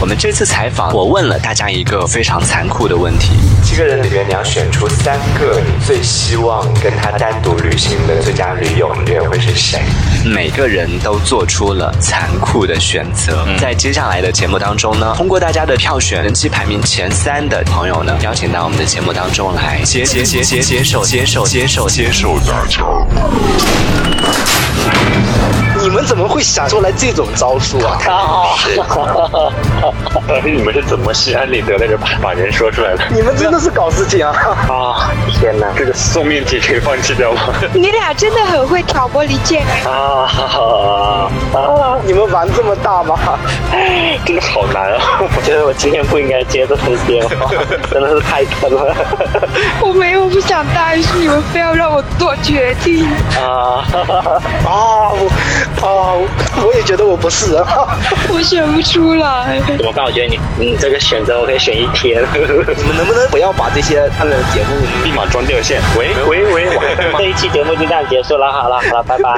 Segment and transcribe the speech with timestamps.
[0.00, 3.32] 我们这次采访，我问了大家一个非常残酷的问题：
[3.64, 9.80] 七个人里面，你要选出三个你最希望跟他单独旅行的最佳驴友，略会是谁？
[10.24, 13.44] 每个人都做出了残酷的选择。
[13.58, 22.84] 在接下来的节目当中呢，通过大家的票选，人气排名前三的朋友呢，邀请到我们的节目当中来接接接接接受接受接受接受大家。
[25.80, 27.98] 你们怎么会想出来这种招数啊？
[30.44, 33.04] 你们是怎么心安理得的就把把人说出来的？
[33.14, 34.32] 你们真的是搞事情啊！
[34.68, 35.10] 啊，
[35.40, 37.40] 天哪，这个送命题可以放弃掉吗？
[37.72, 39.64] 你俩真的很会挑拨离间。
[39.86, 40.28] 啊
[41.54, 41.98] 啊！
[42.04, 43.16] 你们玩这么大吗？
[44.24, 45.00] 真的好难啊！
[45.20, 47.50] 我觉得我今天不应该接这通电话，
[47.90, 48.94] 真的是太坑了。
[49.80, 53.06] 我没有不想答应，是你们非要让我做决定。
[53.40, 53.84] 啊
[54.66, 55.10] 啊！
[55.12, 55.30] 我
[55.80, 56.14] 啊！
[56.64, 57.64] 我也觉得我不是人，
[58.32, 59.60] 我选不出来。
[59.76, 60.04] 怎么办？
[60.04, 62.22] 我觉得你你这个选择我可以选一天。
[62.34, 62.38] 你
[62.84, 65.80] 们能不能不要把这些他的节目立马装掉线？
[65.98, 66.68] 喂喂喂！
[67.16, 69.32] 这一期节目就这样结束了，好了好了，拜拜。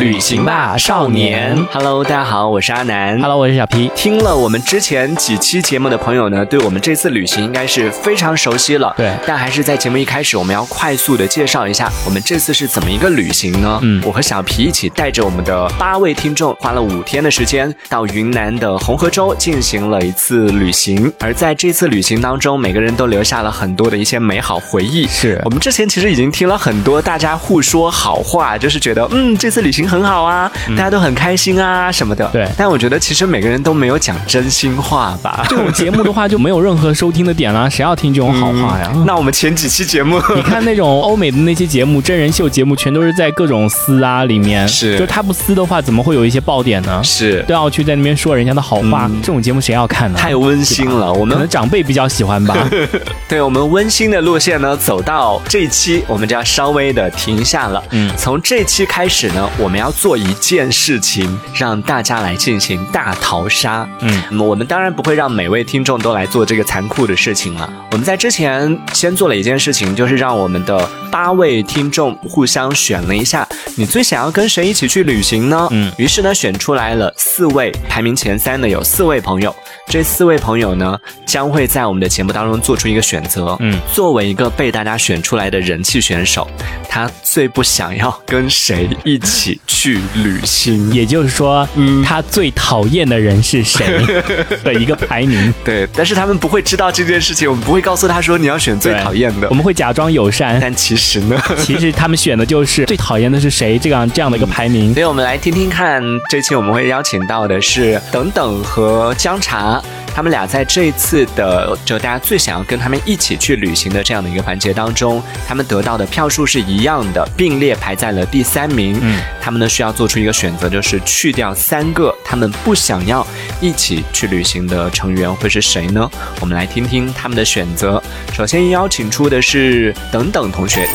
[0.00, 3.20] 旅行吧，少年！Hello，大家好，我是阿南。
[3.20, 3.90] Hello，我是小皮。
[3.94, 8.94] 听了我们之前几期节目的朋友呢，对我们这次旅行应该是非常熟悉了。
[8.96, 13.78] 对，但还是在节目一开始，我们要快速的介绍一下我们这次是怎么一个旅行呢？
[13.82, 21.12] 嗯，我和小皮一起带着我们的八位听众，花了五天的时间到云南的红河州进行了一次旅行。
[21.18, 25.06] 而在这次旅行当中，每个人都留下了很多的一些美好回忆。
[25.08, 32.28] 是我们之前其实已经听了很多大家互说好话，就是觉得嗯，这次旅行很好啊，大家都很开心啊什么的。
[32.32, 35.44] 对，但我觉得其实每个人都没有讲真心话吧。
[35.48, 38.92] 这种节目的话就没有任何收听的点了，谁要听这种好话呀？
[39.04, 47.02] 那我们前几期节目，你看那种欧美的那些节目，真人秀节目，全都是在各种撕啊里面，是，就他不撕的话，怎么会有一些爆点呢？
[47.02, 50.18] 是，都要去在那边说人家的好话，这种节目谁要看呢？
[50.18, 52.56] 太温馨了，我们可能长辈比较喜欢吧。
[53.28, 57.82] 对我们温馨的路线呢，走到这一期，我们就要稍微的停下了。
[57.90, 63.88] 嗯，从这期开始呢，我们要做一件事情，让大家来进行大逃杀。
[64.00, 67.72] 嗯，我们当然不会让每位听众都来做这个残酷的事情了。
[67.92, 75.68] 我们在之前先做了一件事情，就是让我们的八位听众互相选了一下，你最想要跟谁一起去旅行呢？
[75.70, 79.54] 嗯，于是呢，选出来了四位，排名前三的有四位朋友。
[79.86, 83.56] 这四位朋友呢，将会在我们的节目当中做出一个选择。
[83.60, 86.48] 嗯，作为一个被大家选出来的人气选手，
[86.88, 90.92] 他最不想要跟谁一起去旅行？
[90.92, 93.86] 也就是说，嗯，他最讨厌的人是谁
[94.64, 95.54] 的一个排名。
[95.64, 104.92] 对，但是他们不会知道这件事情，我们不会告诉他说你要选最讨厌的，我们会假装友善，但其实呢，其实他们选的就是最讨厌的是谁这样这样的一个排名。
[104.92, 109.80] 所以我们来听听看，这期我们会邀请到的是等等和姜茶。
[110.14, 118.98] 他们俩在这一次的就大家最想要跟他们一起去旅行的这样的一个环节当中，他们得到的票数是一样的，并列排在了第三名。
[119.02, 123.26] 嗯，他们呢需要做出一个选择，就是去掉三个他们不想要
[123.60, 126.10] 一起去旅行的成员会是谁呢？
[126.40, 128.02] 我们来听听他们的选择。
[128.32, 130.88] 首先邀请出的是等等同学。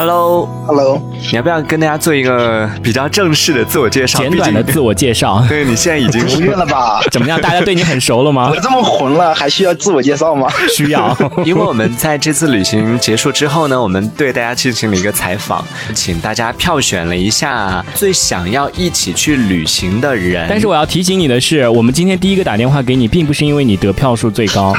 [0.00, 0.98] Hello，Hello，
[1.30, 4.18] 你要不要跟大家做一个比较正式的自我介绍？
[4.20, 5.44] 简短的自我介绍。
[5.46, 7.02] 对你现在已经不用了吧？
[7.12, 7.38] 怎么样？
[7.38, 8.48] 大家对你很熟了吗？
[8.50, 10.48] 我这么混了，还需要自我介绍吗？
[10.74, 15.62] 需要，因为我们在这次旅行结束之后呢，我们对大家进行了一个采访，
[15.94, 20.46] 请大家票选了一下最想要一起去旅行的人。
[20.48, 24.74] 但是我要提醒你的是，我们今天第一个打电话给你，并不是因为你得票数最高，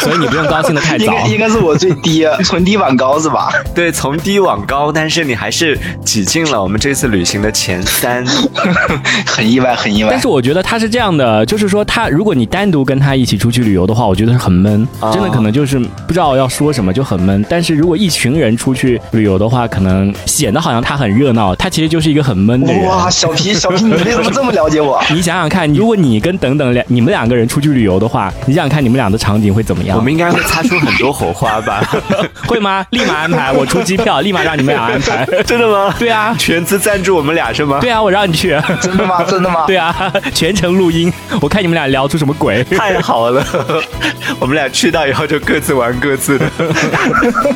[0.00, 1.06] 所以你不用高兴的太早。
[1.06, 3.48] 应该应该是我最低，纯低往高是吧？
[3.78, 8.26] 对，从低往高，但是你还是挤进了我们这次旅行的前三，
[9.24, 10.10] 很意外，很意外。
[10.10, 15.78] 但是我觉得他是这样的，就是说他，如果你单独跟他一起出去旅游的话，我觉得是很闷，哦真的可能就是
[16.08, 17.46] 不知道要说什么，就很闷。
[17.48, 22.84] 但是如果一群人出去旅游的话，可能显得好像他很热闹，他其实就是一个很闷的人。
[22.84, 25.00] 哇，小皮，小皮，你为什么这么了解我？
[25.14, 29.96] 你想想看，如果你跟等等两你们两个人出去旅游的话，你想想看你们俩的场景会怎么样？
[29.96, 31.80] 我们应该会擦出很多火花吧？
[32.44, 32.84] 会吗？
[32.90, 35.26] 立马安排，我出机票，立马让你们俩安排。
[35.44, 35.94] 真的吗？
[35.98, 37.78] 对啊，全资赞助我们俩是吗？
[37.80, 38.58] 对啊，我让你去。
[38.80, 39.22] 真的吗？
[39.24, 39.64] 真的吗？
[39.68, 42.62] 对啊，全程录音，我看你们俩聊出什么鬼。
[42.64, 43.44] 太好了，
[44.38, 46.46] 我们俩去到以后就各自玩各自的。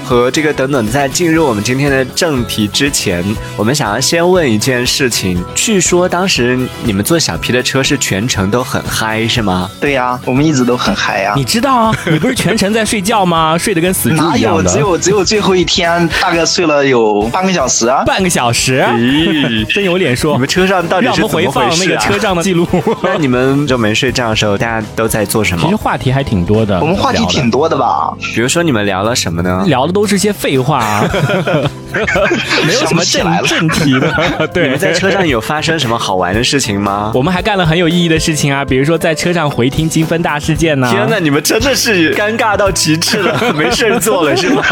[0.04, 3.25] 和这个等等，在进入我们今天的正题之前，
[3.56, 5.43] 我们想要先问一件事情。
[5.55, 9.70] 据说当时你们坐小皮的车是全程都很嗨，是吗？
[9.81, 11.94] 对呀、我们一直都很嗨呀、你知道啊？
[12.10, 13.56] 你不是全程在睡觉吗？
[13.58, 14.38] 睡得跟死猪哪有？
[14.38, 14.70] 一样的。
[14.70, 18.03] 只有只有最后一天天大概睡了有半个小时啊。
[18.05, 20.41] 半个小时，咦， 真有脸说你。
[20.41, 22.67] 们车上到底让我们是怎么回放那事啊个车上的记录。
[23.03, 25.77] 那你们就没睡觉的时候，大家都在做什么其实？
[25.77, 28.12] 话题还挺多的，我们话题聊的挺多的吧？
[28.35, 29.65] 比如说你们聊了什么呢？
[29.67, 31.09] 聊的都是些废话、啊，
[32.67, 34.12] 没有什么正想不起来了正题的。
[34.41, 37.12] 你对，们在车上有发生什么好玩的事情吗？
[37.15, 44.62] 我们还干了很有意义的事情啊，比如说在车上回听金分大事件呢、天哪，你们真的是尴尬到极致了，没事儿做了是吗？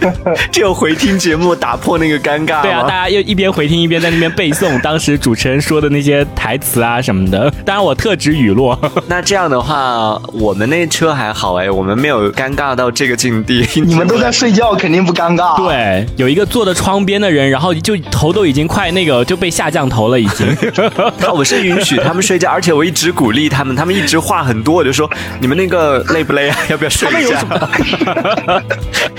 [0.50, 7.50] 只有回听节目打破那个尴尬对啊，大家又一边回听一边在那边背诵当时主持人说的那些台词啊什么的。
[7.64, 8.78] 当然我特指语落。
[9.06, 13.66] 那这样的话，我们那车还好哎，我们没有尴尬到这个境地。
[13.82, 20.46] 你们都在睡觉，肯定不尴尬。，对，有一个坐在窗边的人，然后就头都已经快那个就被下降头了，已经。
[21.34, 25.10] 我是允许他们睡觉，而且我一直鼓励他们，他们一直话很多，我就说
[25.40, 26.56] 你们那个累不累啊？
[26.68, 27.44] 要不要睡一下？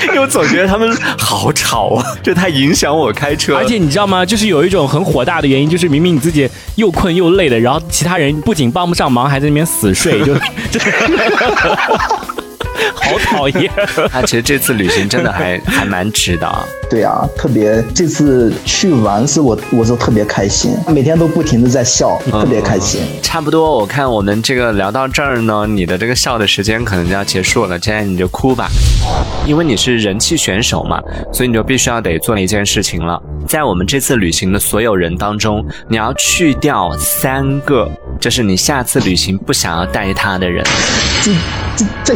[0.07, 3.55] 因为我总觉得他们好吵啊， 这太影响我开车。
[3.55, 4.25] 而且你知道吗？
[4.25, 10.33] 就是有一种很火大的原因，就是明明你自己又困又累的，然后其他人不仅帮不上忙，还在那边死睡，就
[10.71, 10.79] 就
[12.93, 13.71] 好讨厌。
[14.11, 16.65] 他其实这次旅行真的还还蛮值的啊。
[16.89, 23.01] 对啊，特别这次去玩是我我是特别开心，每天都不停的在笑，特别开心。
[23.21, 28.67] 差不多，我看我们这个聊到这儿呢，你的这个笑的时间可能就要结束了，现在你就哭吧，
[29.47, 37.89] 因为你是人气选手嘛，所以你就必须要得做一件事情了，在我们这次旅行的所有人当中，你要去掉三个，
[38.19, 40.63] 就是你下次旅行不想要带他的人。
[41.23, 41.31] 这
[41.75, 42.15] 这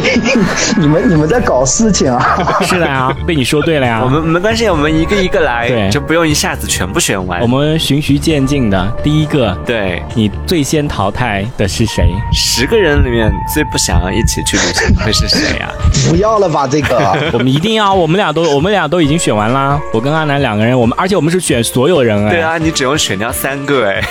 [0.78, 2.38] 你们你们在搞事情啊？
[2.62, 4.00] 是的呀，被你说对了呀。
[4.02, 7.40] 我们没关系，我们一个一个来，对就不用一下子全部选完。
[7.40, 12.08] 我们循序渐进的，第一个，对你最先淘汰的是谁？
[12.32, 15.70] 十个人里面最不想要一起去旅行会是谁啊？
[16.08, 19.80] 不要了吧，这个我们一定要，我们俩都，我们俩都已经选完啦。
[19.92, 22.30] 我跟阿南两个人，我们而且我们是选所有人哎。
[22.30, 24.02] 对，啊，你只用选掉三个哎。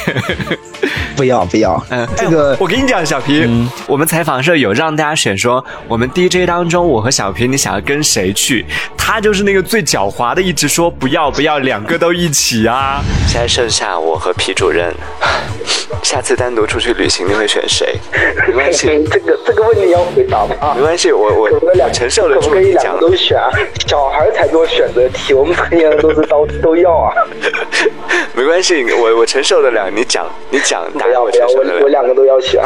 [1.15, 1.83] 不要不要。
[1.89, 8.65] 嗯，这个哎我跟你讲，小皮，嗯我们采访社有让大家选说，我们 DJ 当中，我和小皮，你想要跟谁去？
[8.97, 13.01] 他就是那个最狡猾的，一直说不要不要，两个都一起啊。
[13.27, 14.93] 现在剩下我和皮主任，
[16.03, 17.95] 下次单独出去旅行，你会选谁？
[18.47, 20.55] 没关系，这个这个问题要回答吗？
[20.75, 23.01] 没关系，我我我承受得住可不可以你讲两个。
[23.09, 23.49] 都选啊？
[23.87, 27.13] 小孩才做选择题， 我们成年人都是都都要啊！
[28.33, 29.89] 没关系，我我承受得了。
[29.89, 31.47] 你讲，你讲，不要不要。
[31.47, 32.61] 我我两个都要选，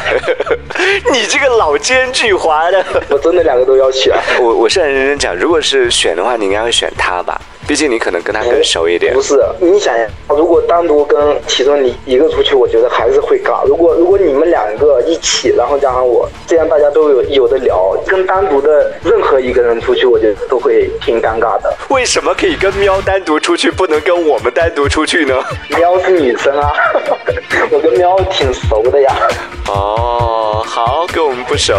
[1.12, 2.84] 你这个老奸巨猾的。
[3.10, 4.14] 我真的两个都要选。
[4.40, 7.40] 我我是很认真讲，如果是选的话，你应该会选他吧？
[7.68, 9.22] 毕竟你可能跟他更熟一点不。
[9.22, 13.66] 是，你想想，如果单独跟其中你一个出去，我觉得还是会尬。
[13.66, 17.96] 如果如果你们两个一起，然后加上我，这样大家都有有的聊。
[18.08, 21.74] 跟单独的任何一个人出去，我觉得都会挺尴尬的。
[21.90, 25.36] 为什么可以跟喵单独出去，不能跟我们单独出去呢？
[25.78, 26.74] 喵是女生啊，
[27.72, 29.16] 我跟喵挺熟的呀。
[29.68, 31.76] 哦，好，跟我们不熟。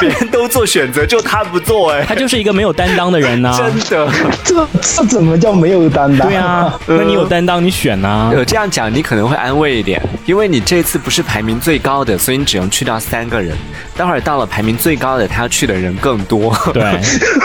[0.00, 4.12] 别人都做选择，就他不做，哎，他就是一个没有担当的人呐、真的。
[4.44, 6.28] 这这怎么叫没有担当？
[6.28, 13.56] 对啊，那你有担当，你选呐、有这样讲，你可能会安慰一点，因为你这次不是排名最高的，所以你只能去掉三个人。
[13.96, 16.56] 待会儿到了排名最高的，他要去的人更多。
[16.72, 16.82] 对，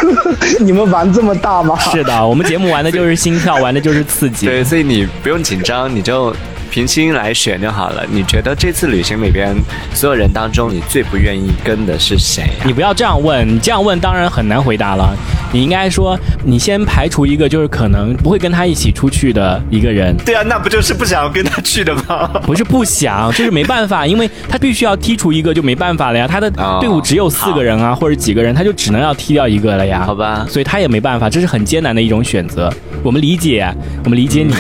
[0.60, 1.78] 你们玩这么大吗？
[1.92, 4.46] 是的，我们节目玩的就是心跳，玩的就是刺激。
[4.46, 6.36] 对，所以你不用紧张，你就
[6.70, 8.06] 平心来选就好了。
[8.10, 9.56] 你觉得这次旅行里边
[9.94, 12.66] 所有人当中，你最不愿意跟的是谁啊？
[12.66, 15.16] 你不要这样问，你这样问当然很难回答了。
[15.52, 22.28] 你应该说，你先排除一个就是可能不会跟他一起出去的一个人，对啊，那不就是不想跟他去的吗？
[22.46, 26.28] 不是不想，就是没办法，因为他必须要剔除一个就没办法了呀。
[26.28, 30.04] 他的哦队伍只有四个人啊，或者几个人，他就只能要踢掉一个了呀。
[30.06, 32.72] 好吧所以他也没办法，这是很艰难的一种选择。
[33.02, 33.68] 我们理解，
[34.04, 34.54] 我们理解你，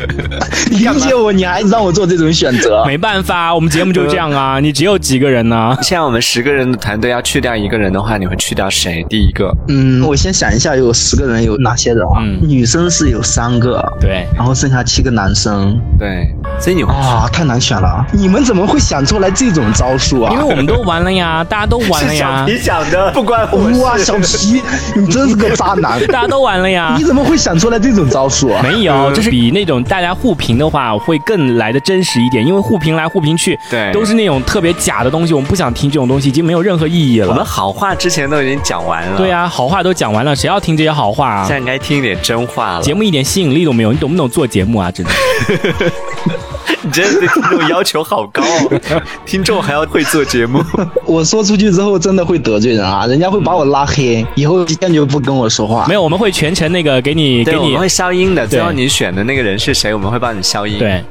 [0.78, 2.84] 理解我，你还让我做这种选择？
[2.86, 4.58] 没办法，我们节目就这样啊。
[4.60, 5.76] 你只有几个人呢？
[5.82, 9.04] 现在我们十个人的团队要去掉一个人的话，你会去掉谁？
[9.08, 12.20] 第一个，嗯，我先想一下，有十个人有哪些人啊？
[12.20, 15.80] 嗯女生是有三个，对，然后剩下七个男生。
[15.98, 18.04] 对，所以你会啊、太难选了！
[18.12, 20.32] 你们怎么会想出来这种招数啊？
[20.32, 24.60] 因为我们都玩了呀， 大家都玩了呀，想的，不关我哇，小皮，
[24.96, 26.00] 你真是个渣男！
[26.08, 27.04] 大家都玩了呀你。
[27.04, 28.62] 怎么会想出来这种招数啊？
[28.62, 37.44] 没有，就是比那种大家互评的话会更来的真实一点，因为互评来互评去，对都是那种特别假的东西，我们不想听这种东西，已经没有任何意义了我们。
[37.44, 41.50] 好话之前都已经讲完了，对呀、好话都讲完了，谁要听这些好话啊现？
[41.50, 42.82] 在应该听一点真话了。
[42.82, 44.90] 节目一点吸引力都没有，你懂不懂做节目啊？
[44.90, 45.12] 真的。
[46.82, 48.80] 你真的对听众要求好高哦，
[49.26, 50.62] 听众还要会做节目。
[51.06, 55.86] 我说出去之后真的会得罪人啊，人家会把我拉黑，以后坚决不跟我说话。
[55.86, 58.46] 没有，我们会全程那个给你对，给你我们会消音的。
[58.46, 61.04] 对最后你选的那个人是谁，我们会帮你消音。，对，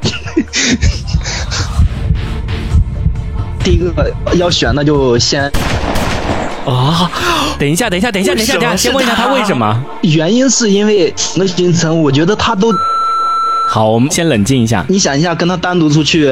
[3.63, 5.43] 第一个要选，那就先
[6.65, 7.09] 啊，
[7.57, 9.83] 等一下，等一下，等一下，等一下，等一下，先问一下他他为什么？
[10.01, 12.71] 原因是因为那个行程，我觉得他都，
[13.73, 14.85] 好，我们先冷静一下。
[14.89, 16.29] 你想一下，跟他单独出去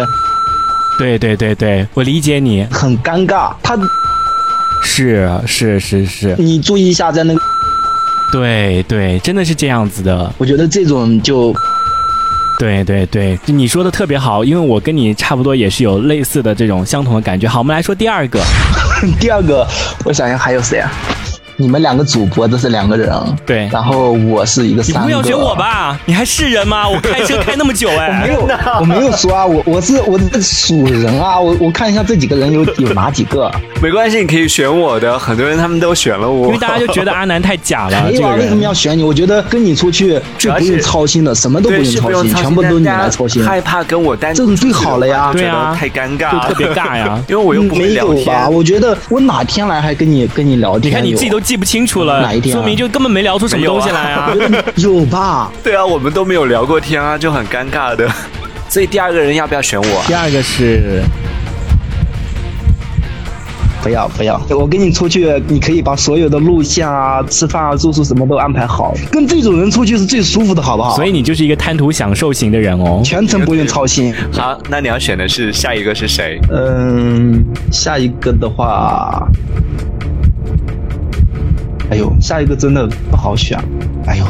[0.98, 3.54] 对对对对，我理解你，很尴尬。
[3.64, 3.78] 他，
[4.84, 7.42] 是是是是，你注意一下，在那个，
[8.30, 10.30] 对对，真的是这样子的。
[10.38, 11.56] 我觉得这种就
[12.60, 17.48] 对对对，你说的特别好，因为我跟你差不多也是有类似的这种相同的感觉。
[17.48, 18.44] 好，我们来说第二个，
[19.18, 19.66] 第二个，
[20.04, 20.92] 我想想还有谁啊？
[21.62, 23.12] 你们两个主播都是两个人，
[23.46, 25.08] 对然后我是一个你三个。
[25.08, 25.54] 不要选我？
[25.56, 26.00] 吧？
[26.06, 26.88] 你还是人吗？
[26.88, 28.48] 我开车开那么久哎， 没有，
[28.80, 33.52] 我没有说啊，我我是我是属人啊，我我看一下这几个人有有哪几个？
[33.82, 35.20] 没关系，你可以选我的。
[35.20, 38.64] 很多人他们都选了我，因为大家就觉得阿南太假了， 没有啊，这个为什么。
[38.64, 39.04] 要选你？
[39.04, 43.44] 我觉得跟你出去最不用操心的，什么都不用操心，全部都是你来操心。
[43.44, 48.46] 害怕跟我单这种最好了呀对啊太尴尬特别尬呀 因为我又不会没聊有吧？
[48.46, 48.54] 天。
[48.54, 50.92] 我觉得我哪天来还跟你跟你聊天？
[50.92, 54.32] 你看你自己都记不清楚了，哪一天啊说明就根本没聊出什么东西来啊。
[54.78, 55.52] 有吧？
[55.64, 58.08] 对啊，我们都没有聊过天啊，就很尴尬的。
[58.70, 60.04] 所以第二个人要不要选我啊？
[60.06, 61.02] 第二个是
[63.82, 68.94] 不要不要，我跟你出去，你可以把所有的路线啊、吃饭啊、住宿什么都安排好。
[69.12, 70.96] 跟这种人出去是最舒服的，好不好？
[70.96, 73.02] 所以你就是一个贪图享受型的人哦。
[73.04, 74.14] 全程不用操心。
[74.32, 76.40] 好，那你要选的是下一个是谁？
[76.52, 79.28] 嗯，下一个的话，
[81.92, 83.58] 哎呦，下一个真的不好选。
[84.08, 84.26] 哎呦，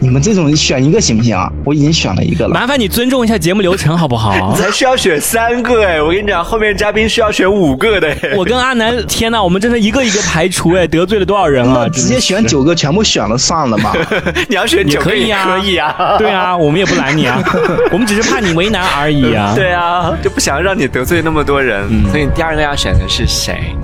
[0.00, 1.50] 你们这种选一个行不行啊？
[1.64, 2.54] 我已经选了一个了。
[2.54, 4.54] 麻烦你尊重一下节目流程好不好？
[4.56, 8.34] 才需要选三个哎，我跟你讲，后面嘉宾需要选五个的哎。
[8.36, 11.88] 我跟阿南，天呐，我们真的一个一个排除哎， 得罪了多少人啊！
[11.88, 12.44] 直接选。
[12.46, 13.92] 九个，全部选了算了嘛。
[14.48, 16.16] 你要选九个也可以啊，可以啊。
[16.18, 17.42] 对啊，我们也不拦你啊，
[17.90, 19.52] 我们只是怕你为难而已啊。
[19.54, 23.74] 对啊，就不想让你得罪那么多人，嗯所以你第二个要选的是谁？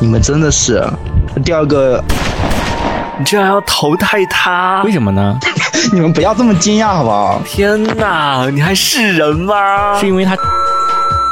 [0.00, 0.82] 你们真的是。
[1.44, 2.02] 第二个，
[3.18, 4.92] 你居然要淘汰他为？
[4.92, 5.38] 什么呢？
[5.92, 7.40] 你们不要这么惊讶好不好？
[7.44, 9.98] 天哪，你还是人吗？
[10.00, 10.36] 是因为他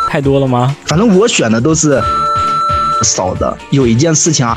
[0.09, 0.75] 太多了吗？
[0.87, 2.01] 反正我选的都是
[3.03, 3.57] 少的。
[3.71, 4.57] 有一件事情啊，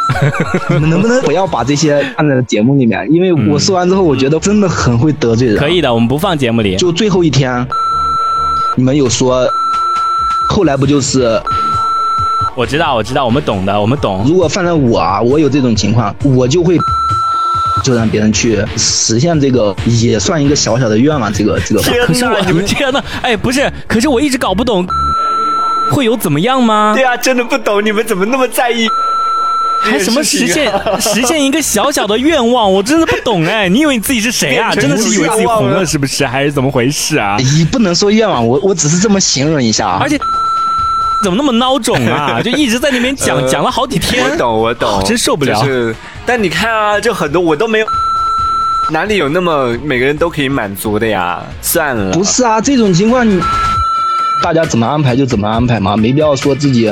[0.70, 3.06] 你们能不能不要把这些放在节目里面？
[3.12, 5.56] 因为我说完之后，我觉得真的很会得罪人。
[5.56, 6.76] 可以的，我们不放节目里。
[6.76, 7.66] 就最后一天，
[8.74, 9.46] 你们有说，
[10.48, 11.40] 后来不就是
[12.56, 14.24] 我知道，我知道，我们懂的，我们懂。
[14.26, 16.76] 如果放在我啊，我有这种情况，我就会
[17.84, 21.30] 就让别人去实现这个，也算一个小小的愿望。
[21.32, 24.86] 这个这个，可是我你们这样的，哎，不是，可是我一直搞不懂，
[25.90, 26.94] 会有怎么样吗？
[26.96, 28.88] 对啊，真的不懂你们怎么那么在意。
[29.78, 33.68] 还什么实现啊 实现一个小小的愿望，我真的不懂哎！
[33.68, 34.74] 你以为你自己是谁啊？
[34.74, 36.26] 真的是以为自己红了是不是？
[36.26, 37.36] 还是怎么回事啊？
[37.38, 39.98] 你不能说愿望，我我只是这么形容一下啊。
[40.00, 40.18] 而且
[41.26, 42.38] 怎么那么孬种啊？
[42.40, 44.22] 就一直在那边讲呃讲了好几天。
[44.22, 45.92] 我懂，我懂，真受不了就是，
[46.24, 47.86] 但你看啊，就很多我都没有，
[48.92, 51.42] 哪里有那么每个人都可以满足的呀？
[51.60, 53.42] 算了，不是啊，这种情况你
[54.40, 56.88] 大家怎么安排就怎么安排嘛，没必要说自己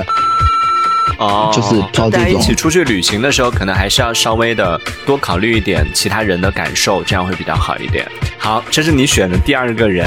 [1.21, 4.76] 哦，就是挑这大家一起出去旅行的时候，可能还是要稍微的
[5.07, 8.05] 多考虑一点其他人的感受，这样会比较好一点。
[8.37, 10.05] 好，这是你选的第二个人，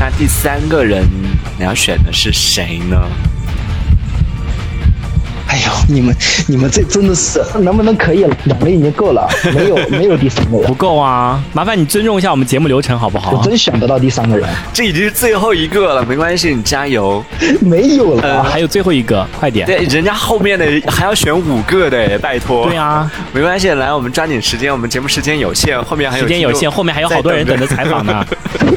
[0.00, 1.04] 那第三个人
[1.56, 3.00] 你要选的是谁呢？
[5.88, 6.14] 你们
[6.46, 8.36] 你们这真的是能不能可以了？
[8.44, 11.42] 两位已经够了， 没有没有第三个不，够啊！
[11.52, 13.42] 麻烦你尊重一下我们节目流程好不好我？
[13.42, 17.24] 真选不到第三个人，这已经是最后一个了，没关系，你加油。
[17.60, 18.22] 没有了。
[18.22, 19.66] 呃还有最后一个，快点！
[19.66, 22.66] 对，人家后面的还要选五个的，拜托。
[22.68, 28.24] 对啊，没关系，来，我们抓紧时间，我们节目时间有限，后面还有时间有限，后面还有好多人等着采访呢。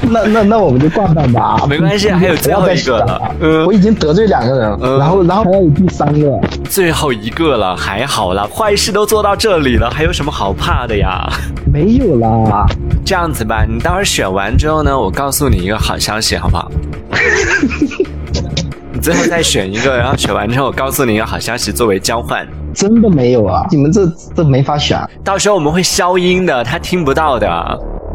[0.09, 1.65] 那那那我们就挂断吧。
[1.69, 6.39] 没关系还有最后一个了嗯我已经得罪两个人，嗯然后然后还要有第三个。
[6.69, 11.27] 最后一个了，还好啦，坏事都做到这里了，还有什么好怕的呀？
[11.73, 12.63] 没有啦，
[13.03, 16.71] 这样子吧，你待会儿选完之后呢，我告诉你一个好消息，好不好？
[18.93, 22.47] 你最后再选一个，然后选完之后，我告诉你一个好消息作为交换。
[22.71, 23.65] 真的没有啊！
[23.71, 24.05] 你们这
[24.35, 24.99] 这没法选。
[25.23, 27.49] 到时候我们会消音的，他听不到的。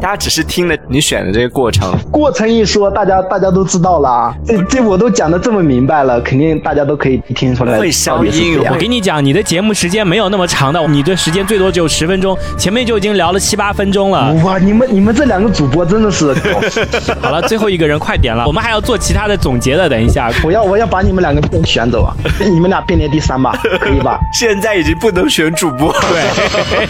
[0.01, 1.97] 大家只是听了你选的这个过程。
[2.11, 4.33] 过程一说，大家大家都知道了。
[4.45, 7.77] 这这我都讲的这么明白了，肯定大家都可以听出来。
[7.79, 14.33] 会消音我跟你讲，你的节目时间没有那么长的，你的时间最多只有十分钟，前面就已经聊了七八分钟了。
[14.43, 16.33] 哇，你们你们这两个主播真的是。
[17.21, 19.89] 好了，最后一个人快点了，我们还要做其他的总结的。
[19.89, 22.13] 等一下，我要我要把你们两个都选走啊！
[22.39, 24.19] 你们俩并列第三吧，可以吧？
[24.33, 25.93] 现在已经不能选主播，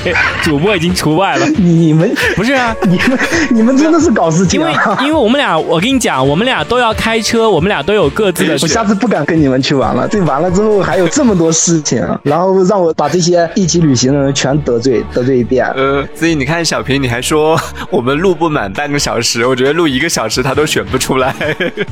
[0.04, 1.48] 对，主播已经除外了。
[1.50, 2.76] 你们不是啊？
[2.84, 3.20] 你 们
[3.51, 4.70] 你们真的是搞事情啊！
[4.70, 8.54] 因为因为我们俩，我跟你讲，我们俩都要开车，我们俩都有各自的。
[8.62, 15.66] 我下次不敢跟你们去玩了，这完了之后还有这么多事情，然后让我把这些一起旅行的人全得罪得罪一遍。
[15.75, 21.34] 呃，所以你看小平，你还说 我们录不满半个小时，我觉得录一个小时他都选不出来。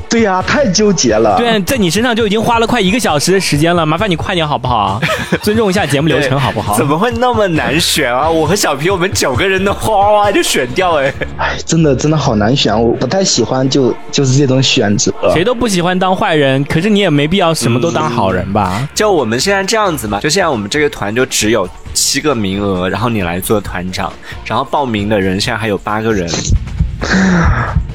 [0.09, 1.37] 对呀，太纠结了。
[1.37, 4.99] 对，在你身上就已经花了快一个小时的时间了，麻烦你快点好不好？
[5.41, 6.75] 尊重一下节目流程好不好？
[6.77, 8.29] 怎么会那么难选啊？
[8.29, 11.13] 我和小平我们九个人的哗哗就选掉哎。
[11.37, 15.11] 哎，真的真的好难选，我不太喜欢就就是这种选择。
[15.33, 18.87] 谁都不喜欢当坏人，可是你也没必要什么都当好人吧？
[18.95, 24.11] 就我们现在这样子嘛，就现在我们这个团就只有七个名额，然后你来做团长，
[24.45, 26.29] 然后报名的人现在还有八个人。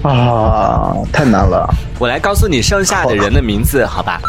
[0.02, 1.68] 啊，太难了！
[1.98, 4.20] 我来告诉你剩下的人的名字，好吧？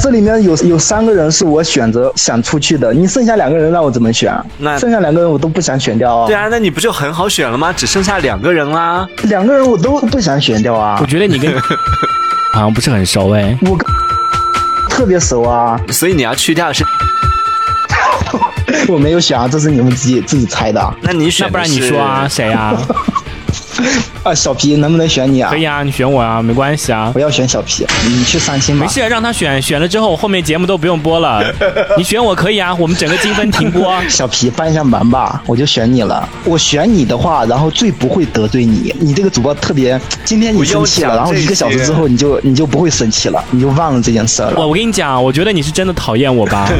[0.00, 4.32] 这里面有有三个人是我选择想出去的，你剩下两个人让我怎么选？
[4.58, 6.26] 那剩下两个人我都不想选掉啊。
[6.26, 7.72] 对啊，那你不就很好选了吗？
[7.76, 9.06] 只剩下两个人啦。
[9.24, 10.98] 两个人我都不想选掉啊。
[11.00, 11.52] 我觉得你跟
[12.52, 13.56] 好像不是很熟哎。
[13.62, 13.76] 我
[14.88, 15.78] 特别熟啊。
[15.88, 16.84] 所以你要去掉是？
[18.88, 20.94] 我没有选啊，这是你们自己自己猜的。
[21.02, 22.74] 那你选，不然你说啊，谁啊？
[24.22, 25.50] 啊，小皮能不能选你啊？
[25.50, 27.10] 可以啊，你选我啊，没关系啊。
[27.12, 28.86] 不要选小皮，你去三星吧。
[28.86, 31.42] 没事，让他选，选了之后后面节目都不用播了。
[31.96, 33.92] 你选我可以啊，我们整个积分停播。
[34.08, 36.28] 小皮帮一下忙吧，我就选你了。
[36.44, 38.94] 我选你的话，然后最不会得罪你。
[39.00, 44.54] 你这个主播特别，今天你生气了，然后一个小时之后你就你就不会生气了，你就忘了这件事了。
[44.56, 46.70] 我我跟你讲，我觉得你是真的讨厌我吧？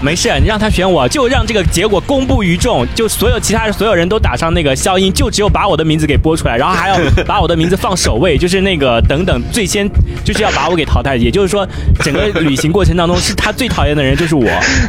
[0.00, 9.88] 没事，你让他选我，就让这个结果公布于众，就所有其他的所有人都打上那个消音，就只有把我的名字给播出来，然后还要把我的名字放首位，就是那个等等最先
[10.24, 11.14] 就是要把我给淘汰。
[11.16, 11.66] 也就是说，
[12.00, 14.44] 整个旅行过程当中是他最讨厌的人就是我。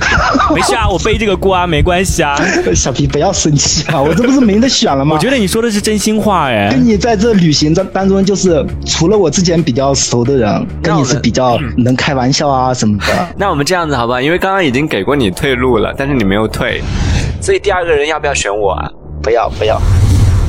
[0.54, 2.36] 没事啊，我背这个锅啊，没关系啊。
[2.74, 5.16] 小皮不要生气啊，我这不是没得选了吗？
[5.16, 6.70] 我觉得你说的是真心话哎。
[6.72, 13.06] 跟你在这旅行当当中，就是除了我之前比较熟的人，跟你是比较能开玩笑啊什么的。
[13.38, 14.20] 那我们这样子好不好？
[14.20, 16.82] 因为刚刚已经给过你退路了，但是你没有退，
[17.42, 18.90] 所以第二个人要不要选我啊？
[19.22, 19.80] 不要不要。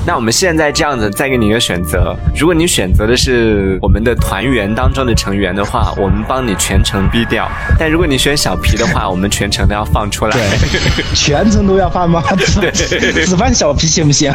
[0.07, 2.17] 那我们现在这样子，再给你一个选择。
[2.39, 10.37] 如果你选择的是我们的团员当中的成员的话，我们帮你全程逼掉；但如果你选小皮的话，我们全程都要放出来。
[10.37, 12.23] 对， 全程都要放吗？
[12.61, 14.33] 对，只放小皮行不行？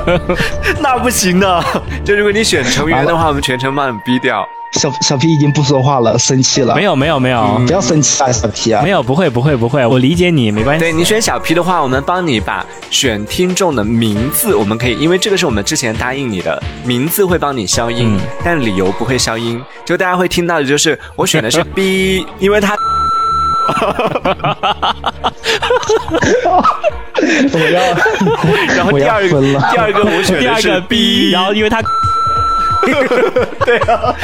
[0.80, 1.64] 那不行的。
[2.04, 4.46] 就如果你选成员的话，我们全程帮你逼掉。
[4.72, 6.74] 小小皮已经不说话了，生气了。
[6.74, 8.82] 没有没有没有，不要生气啊，小皮啊。
[8.82, 10.80] 没有，不会不会不会，我理解你，没关系。
[10.80, 19.60] 对你选小皮的话，我们帮你把选听众的名字，我们可以，因为这个是我们之前答应你的，名字会帮你消音，但理由不会消音。
[19.84, 22.76] 就大家会听到的就是我选的是 B，因为他。
[27.52, 27.80] 我要，
[28.74, 31.82] 然后第二个第二个我选的是 B，然后因为他。
[33.64, 34.14] 对啊，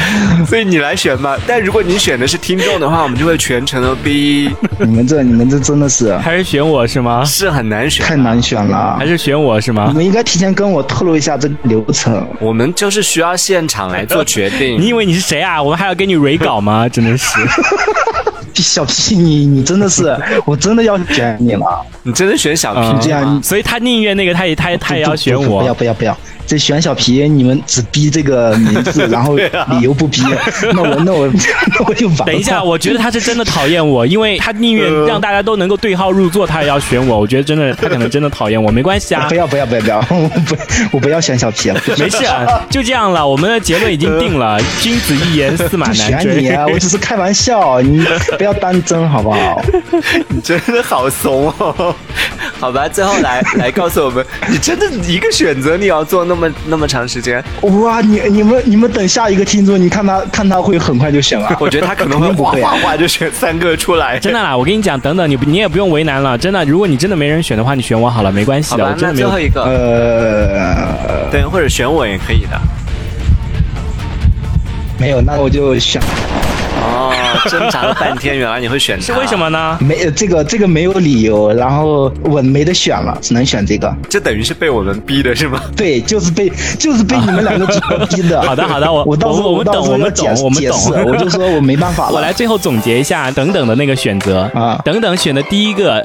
[0.47, 1.37] 所以你来选吧。
[1.47, 4.51] 但如果你选的是听众的话，我们就会全程的逼。
[4.79, 7.25] 你们这，你们这真的是还是选我是吗？
[7.25, 8.97] 是很难选，太难选了。
[8.99, 9.87] 还是选我是吗？
[9.89, 12.27] 你们应该提前跟我透露一下这个流程。
[12.41, 14.79] 我们就是需要现场来做决定。
[14.81, 15.63] 你以为你是谁啊？
[15.63, 16.89] 我们还要给你 re 稿吗？
[16.89, 17.39] 真的是。
[18.55, 21.85] 小皮，你你真的是，我真的要选你了。
[22.03, 25.61] 你真的选小皮这样，所以他宁愿那个，他也他他也要选我。
[25.61, 26.17] 不要不要不要。
[26.47, 29.35] 这选小皮，你们只逼这个名字，然后
[29.71, 30.23] 理由不逼，
[30.75, 31.27] 那我那我
[31.77, 32.19] 那我就完。
[32.19, 37.19] 等一下，我觉得他是真的讨厌我，因为他宁愿让大家都能够对号入座，他也要选我。
[37.19, 39.27] 我觉得真的，他可能真的讨厌我，没关系啊。
[39.29, 40.57] 不要不要不要不要，我不
[40.93, 41.81] 我不要选小皮了。
[41.99, 42.19] 没事，
[42.71, 46.35] 就这样了，我们的结论已经定了，君子一言，驷马难追。
[46.35, 48.07] 选你啊，我只是开玩笑，你
[48.39, 49.63] 不要当真好不好？
[50.29, 51.95] 你真的好怂哦。
[52.59, 57.43] 好吧，最后来来告诉我们，你真的一个选择你要做那么那么长时间？
[57.63, 61.55] 哇，你你们你们等下一个听众，你看他看他会很快就选了。
[61.61, 64.19] 我觉得他可能会哗哗哗就选三个出来。
[64.19, 66.37] 真的啦，我跟你讲，等等你你也不用为难了。
[66.39, 68.85] 真的，如果你真的没人选的话，你选我好了，没关系的。
[68.85, 69.29] 我真的没有。
[69.29, 72.59] 最后一个，呃，对，或者选我也可以的。
[74.99, 76.01] 没有，那我就选。
[77.37, 79.37] 哦，挣扎了半天，原来你会选他，是为什？
[79.37, 79.77] 么呢？
[79.81, 83.95] 没呃这个这个没有理由，然后我没得选了，只能选这个。
[84.09, 85.61] 这等于是被我们逼的是吗？
[85.77, 87.67] 对，就是被就是被你们两个
[88.07, 88.41] 逼 的。
[88.41, 92.15] 好的好的我我到时候我们懂我们懂我们懂，我就说我没办法了。
[92.15, 96.03] 我来最后总结一下等等的那个选择啊等等选的第一个，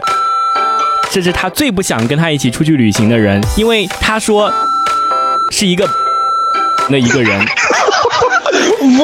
[1.09, 4.51] 这是他最不想跟他一起出去旅行的人，因为他说
[5.51, 5.87] 是一个
[6.89, 7.39] 那一个人。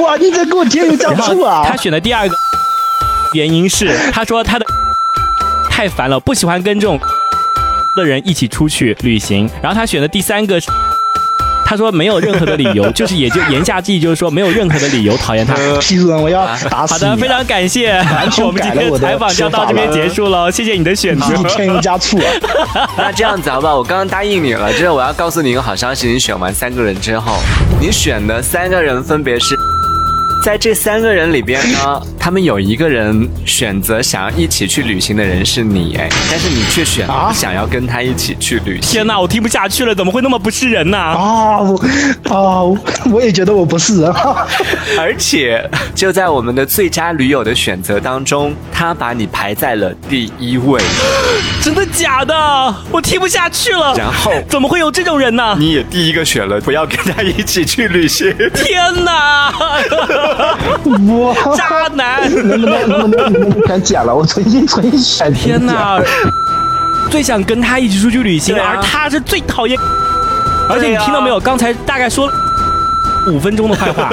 [0.02, 1.66] 哇，你在给我添油加醋啊！
[1.68, 2.36] 他选的第二个
[3.34, 4.66] 原因是，他说他的
[5.70, 7.00] 太烦了，不喜欢跟这种
[7.96, 9.50] 的人一起出去旅行。
[9.62, 10.68] 然后他选的第三个是。
[11.70, 15.54] 他说没有任何的理由，就是也就言下之意就是说没有任何的理由讨厌他。
[15.82, 17.92] 批准，我要打死好的，非常感谢，
[18.42, 21.36] 我们今天采访就到这边结束了，谢谢你的选择。
[21.50, 22.88] 添油加醋啊！
[22.98, 23.76] 那这样子好不好？
[23.76, 27.36] 我刚刚答应你了，就是我要告诉你一个好消息，你选完三个人之后，
[27.82, 29.57] 你选的三个人分别是。
[30.48, 38.94] 在这三个人里边呢， 他们有一个人选择想要一起去旅行的人是你哎，但是你却选了啊想要跟他一起去旅行。
[38.94, 40.98] 天哪，我听不下去了，怎么会那么不是人呢？
[40.98, 41.76] 啊，我
[42.30, 42.64] 啊，
[43.12, 44.10] 我也觉得我不是人。
[44.98, 50.82] 而且就在我们的最佳驴友的选择当中，他把你排在了第一位，
[51.62, 52.74] 真的假的？
[52.90, 53.94] 我听不下去了。
[53.98, 55.58] 然后 怎么会有这种人呢？
[55.60, 58.34] 你也第一个选了不要跟他一起去旅行。
[58.54, 59.54] 天哪！
[60.86, 62.30] 我渣男！
[62.48, 64.16] 能不能能不能能不能全剪了？
[64.16, 65.34] 我重新重新选。
[65.34, 66.00] 天哪！
[67.10, 69.80] 最想跟他一起出去旅行，啊而他是最讨厌。
[70.70, 71.40] 而且你听到没有？
[71.40, 72.34] 刚才大概说了
[73.28, 74.10] 五分钟的坏话，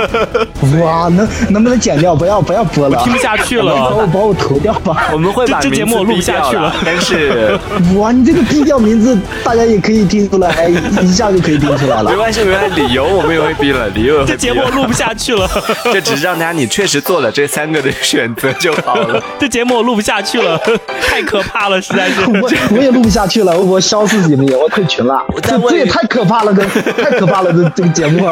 [0.82, 2.14] 哇，能能不能剪掉？
[2.14, 3.94] 不要不要播了，听不下去了把。
[3.94, 5.10] 我把我投掉吧。
[5.12, 7.58] 我们会把这这节目录不下去了但是
[7.96, 10.68] 哇，你这个低调名字，大家也可以听出来，
[11.02, 12.16] 一下就可以听出来了没。
[12.16, 15.48] 关系，没关系，理由我们也会逼了，理由这节目了录不下去了，
[15.92, 19.22] 这只是让大家你确实做了这三个的选择就好了。
[19.38, 20.58] 这节目我录不下去了，
[21.06, 22.20] 太可怕了，实在是。
[22.26, 25.22] 我我也录不下去了，我消失你们也，我退群了。
[25.42, 26.64] 这这也太可怕了，这
[27.02, 28.28] 太可怕了，这这个节目。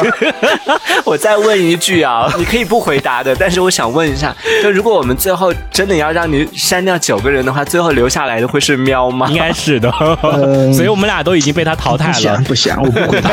[1.05, 9.27] 我再问一句啊， 你可以不回答的，但是我想问一下，就如果我们最后真的要让你删掉九个人的话，最后留下来的会是喵吗？
[9.29, 9.91] 应该是的，
[10.23, 12.81] 嗯 所以我们俩都已经被他淘汰了不想。
[12.81, 13.29] 我不回答。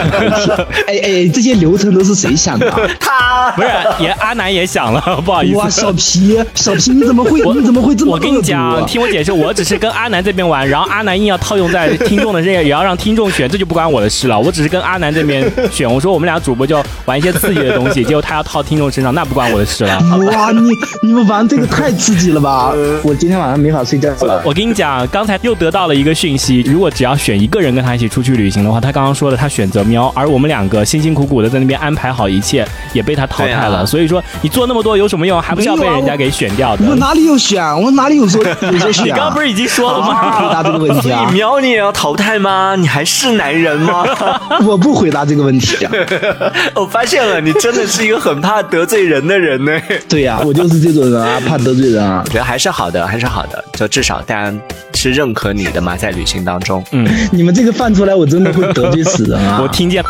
[0.87, 2.81] 哎哎，这些流程都是谁想的啊？
[2.99, 3.69] 他不是，
[4.03, 5.81] 也阿南也想了，不好意哇，思。
[5.81, 14.39] 小皮，小皮，你怎么会你怎么会这么我跟你讲，啊听我解释，我只是跟阿南这边玩，然后阿南硬要套用在听众的这个，也要让听众选，这就不关我的事了。
[14.39, 19.99] 我只是跟阿南这边选，我说我们俩主播就玩一些刺激的东西， 结果他要套听众身上，那不关我的事了。
[20.31, 20.71] 哇，你
[21.03, 22.73] 你们玩这个太刺激了吧！
[23.03, 24.43] 我今天晚上没法睡觉了。
[24.45, 33.79] 我跟你讲，刚才又得到了一个讯息，如果只要选一个人跟他一起出去旅行的话，他刚刚说的他选择喵，而我们两个辛辛苦苦的在那边安排好一切，也被他淘汰了。
[33.79, 35.41] 啊所以说你做那么多有什么用？
[35.41, 36.85] 还不是要被人家给选掉的？
[36.87, 37.61] 我哪里有选？
[37.81, 39.07] 我哪里有说有说选？
[39.07, 40.53] 你刚刚不是已经说了吗回吗？
[40.53, 41.31] 答这个问题啊！
[41.33, 42.77] 喵你也要淘汰吗？
[42.77, 44.05] 你还是男人吗？
[44.67, 45.91] 我不回答这个问题啊！
[46.77, 49.73] 我发现了，你真的是一个很怕得罪人的人呢。
[50.09, 52.31] 对呀、我就是这种人啊，怕得罪人啊我。
[52.31, 54.57] 觉得还是好的，还是好的，就至少大家
[54.95, 56.85] 是认可你的嘛，在旅行当中。
[56.93, 59.61] 嗯，你们这个放出来，我真的会得罪死人啊！
[59.63, 60.03] 我听见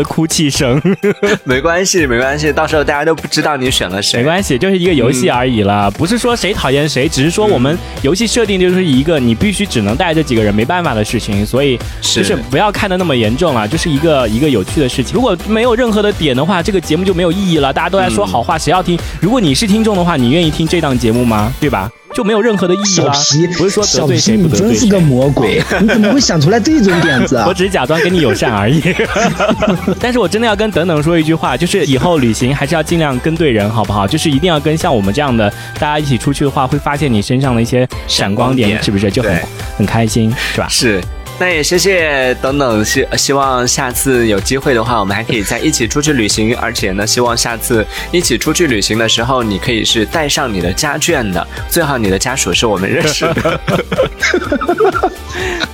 [0.00, 0.80] 的哭泣声，
[1.44, 4.18] 没关系，没关系，到时候大家都不知道你选了谁。
[4.20, 15.14] 没关系，就是一个游戏而已啦，不是说谁讨厌谁，只是说我们游戏设定就是一个你必须只能带这几个人没办法的事情，所以是就是不要看的那么严重了，就是一个一个有趣的事情。
[15.14, 18.98] 如果没有任何的点的话，这个节目就没有意义了，大家都在说好话，谁要听？
[19.20, 21.52] 如果你是听众的话，你愿意听这档节目吗？
[21.60, 21.90] 对吧？
[22.12, 25.00] 就没有任何的意义了小，，不是说得小皮，罪谁不你得罪谁真是个。
[25.00, 25.62] 魔鬼！
[25.80, 27.54] 你怎么会想出来这种点子啊 我？
[27.54, 28.80] 只是假装跟你友善而已，
[30.00, 34.06] 但是我真的要跟等等说一句话，就是以后旅行还是要尽量跟对人，好不好？
[34.06, 39.42] 就是一定要跟像我们这样的大家一起出去的话，会发现你身上的一些闪光点，光点是不是就很
[39.78, 40.66] 很开心，是吧？
[40.68, 41.00] 是，
[41.38, 53.60] 那也谢谢等等，希希望下次有机会的话，我们还可以再一起出去旅行，而且呢，希望下次一起出去旅行的时候，你可以是带上你的家眷的，最好你的家属是我们认识的。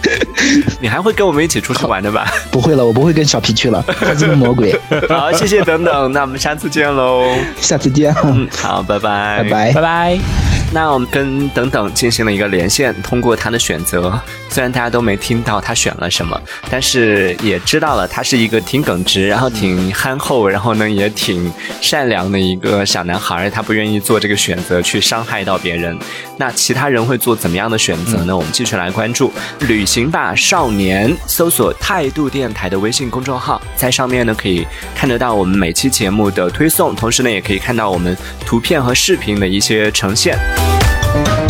[0.80, 2.26] 你还会跟我们一起出去玩的吧？
[2.50, 4.78] 不会了，我不会跟小皮去了，他是个魔鬼。
[5.08, 7.24] 好，谢谢等等，那我们下次见喽。
[7.60, 9.80] 下次见，嗯，好，拜拜，拜拜拜。
[9.82, 10.55] 拜。
[10.76, 14.12] 那我们跟等等进行了一个连线，通过他的选择，
[14.50, 25.98] 虽然大家都没听到他选了什么，但是也知道了他是一个挺耿直，然后挺憨厚，然后呢也挺善良的一个小男孩，他不愿意做这个选择去伤害到别人。
[26.36, 28.36] 那其他人会做怎么样的选择呢？
[28.36, 29.32] 我们继续来关注
[29.66, 40.36] “旅行吧少年”，搜索态度电台的微信公众号，在上面呢可以看得到我们每期节目的推送，同时呢也可以看到我们图片和视频的一些呈现。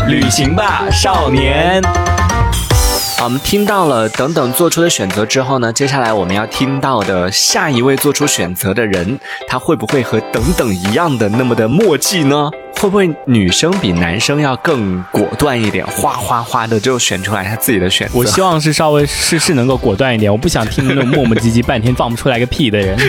[0.08, 1.82] 旅行吧，少年。
[3.18, 12.50] 好，我们听到了等等做出的选择之后呢，接下来我们要听到的下一位做出选择的人，他会不会和等等一样的那么的默契呢？
[12.78, 18.18] 会不会女生比男生要更果断一点，哗哗哗的就选出来他自己的选择？
[18.18, 22.96] 我希望是稍微是是能够果断一点，我不想听那种磨磨唧唧半天放不出来个屁的人。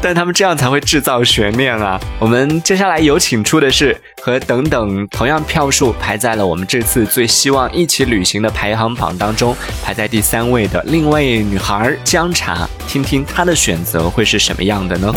[0.00, 1.98] 但他们这样才会制造悬念啊！
[2.20, 15.12] 我们接下来有请出的是和等等同样票数排在了我们这次最希望一起旅行的排行榜当中排在第三位的另一位女孩姜茶，听听她的选择会是什么样的呢？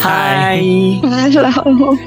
[0.00, 0.58] 嗨，
[1.02, 1.50] 来了，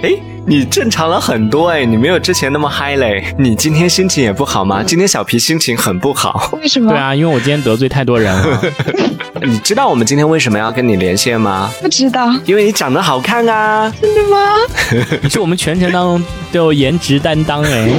[0.01, 0.17] 哎，
[0.49, 3.35] 你正常了很多哎，你没有之前那么嗨嘞。
[3.37, 4.81] 你今天心情也不好吗？
[4.81, 6.57] 今天小皮心情很不好。
[6.61, 6.89] 为什么？
[6.89, 8.61] 对啊，因为我今天得罪太多人了。
[9.43, 11.69] 你知道我们今天为什么要跟你连线吗？
[11.81, 13.93] 不知道，因为你长得好看啊！
[14.01, 14.55] 真的吗？
[15.21, 17.89] 你是我们全程当中都有颜值担当哎。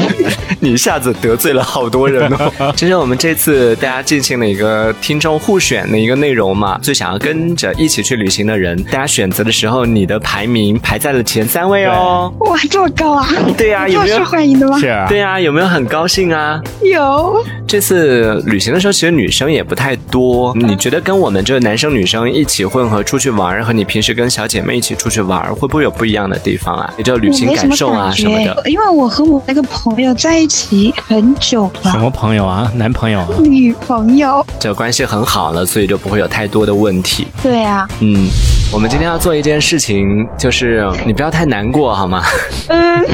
[0.60, 2.50] 你一下子得罪了好多人哦。
[2.74, 12.32] 其实我们这次大家进行了一个听众互选的一个内容嘛，最想要跟着一起去旅行的人，大家选择的时候，你的排名排在了前三位哦。
[12.40, 13.26] 哇，这么高啊！
[13.56, 14.78] 对呀、有没有受欢迎的吗？
[14.78, 16.60] 是啊，对呀、有没有很高兴啊？
[16.82, 20.54] 有，这次旅行的时候，其实女生也不太多。
[20.54, 26.92] 你觉得跟我们这个男生女生一起混合出去玩儿，和你平时跟小姐妹一起出去玩儿，会不会有不一样的地方啊？
[26.96, 28.62] 你这旅行感受啊感什么的。
[28.66, 32.70] 因为我和我那个朋友在一起很久了，什么朋友啊？
[32.76, 33.28] 男朋友啊？
[33.40, 34.44] 女朋友。
[34.60, 37.26] 这关系很好了，所以就不会有太多的问题。
[37.42, 38.28] 对呀，嗯，
[38.72, 42.22] 我们今天要做一件事情，就是你不要太难过好吗？
[42.68, 43.04] 嗯，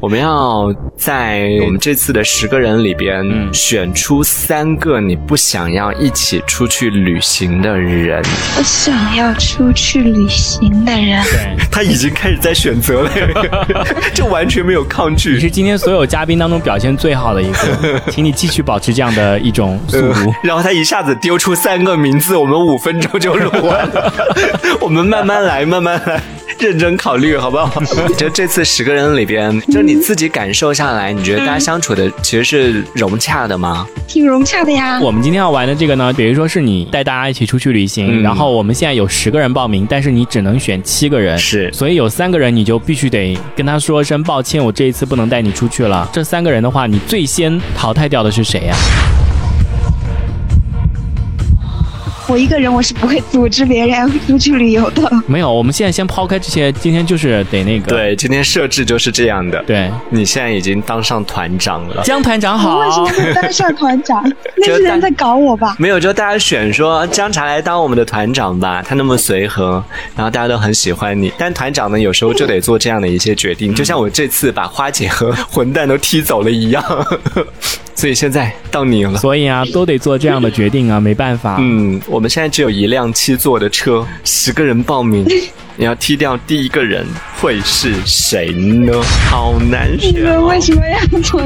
[0.00, 8.22] 我们要在我们这次的十个人里边、嗯选出三个你不想要一起出去旅行的人。
[8.56, 13.10] 我想要出去旅行的人，对，他已经开始在选择了，
[14.14, 15.40] 就完全没有抗拒你拒。
[15.42, 20.32] 是今天所有嘉宾当中表现最好的一个， 请你继续保持这样的一种速度。
[20.44, 24.12] 然后他一下子丢出三个名字，我们五分钟就录完了。
[24.80, 26.22] 我们慢慢来，慢慢来，
[26.60, 27.82] 认真考虑，好不好？
[28.16, 33.86] 就这次十个人里边，就你自己感受下来，你觉得大家相处的其实是融洽的吗？
[34.08, 34.98] 挺融洽的呀。
[35.00, 46.08] 我们今天要玩的这个呢，比如说是你带大家一起出去旅行，嗯然后我们现在有十个人报名，但是你只能选七个人，是所以有三个人你就必须得跟他说声抱歉，我这一次不能带你出去了。
[46.12, 48.74] 这三个人的话，你最先淘汰掉的是谁呀、
[52.28, 55.10] 我一个人我是不会组织别人出去旅游的。
[55.26, 59.62] 没有，我们现在先抛开这些，今天就是得那个，对，今天设置就是这样的。
[59.64, 62.02] 对，你现在已经当上团长了。
[62.02, 64.24] 江团长好我为，什么会当上团长？
[64.58, 65.76] 那是人在搞我吧？
[65.78, 69.82] 没有，就大家选说姜茶来当我们的团长吧，他那么随和，
[70.16, 71.32] 然后大家都很喜欢你。
[71.38, 76.82] 但团长呢，有时候就得做这样的一些决定，就像我这次把花姐和混蛋都踢走了一样。
[77.94, 79.16] 所以现在到你了。
[79.16, 81.56] 所以啊，都得做这样的决定啊，没办法。
[81.58, 85.26] 嗯，我们现在只有一辆七座的车，十个人报名，
[85.76, 87.06] 你要踢掉第一个人
[87.40, 88.92] 会是谁呢？
[89.30, 90.60] 好难你选、哦们为。
[90.60, 91.40] 什么要做？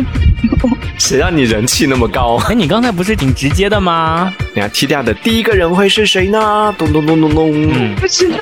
[0.98, 2.36] 谁让你人气那么高？
[2.48, 4.32] 哎，你刚才不是挺直接的吗？
[4.54, 6.74] 你要踢掉的第一个人会是谁呢？
[6.78, 7.52] 咚咚咚咚咚。
[7.52, 8.38] 嗯不知道。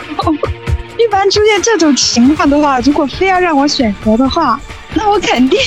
[0.98, 4.60] 一般出现这种情况的话，如果非要让我选择的话，
[4.94, 5.58] 那我肯定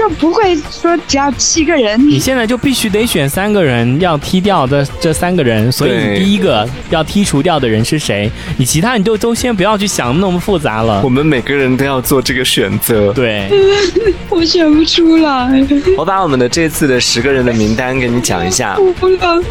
[0.00, 2.00] 就不会说只要七个人。
[2.08, 8.30] 你现在就必须得选三个人，要踢掉的这三个人，所以你第一个要剔除掉的人是谁？
[8.56, 11.08] 你其他你就都先不要去想那么复杂了我。
[11.10, 13.12] 们每个人都要做这个选择。
[13.12, 13.50] 对，
[14.30, 15.66] 我选不出来，
[15.98, 19.42] 我把我们的这次的十个人的名单给你讲一下，我不了。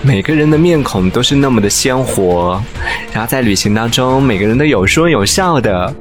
[0.00, 2.58] 每个人的面孔都是那么的鲜活，
[3.12, 5.94] 然后在旅行当中，每个人都有说有笑的。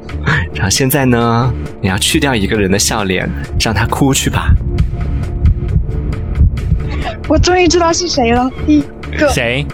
[0.54, 3.30] 然后现在呢，你要去掉一个人的笑脸，
[3.66, 4.54] 让他哭去吧。
[7.28, 8.48] 我终于知道是谁了。
[8.68, 8.84] 第一
[9.18, 9.66] 个，谁？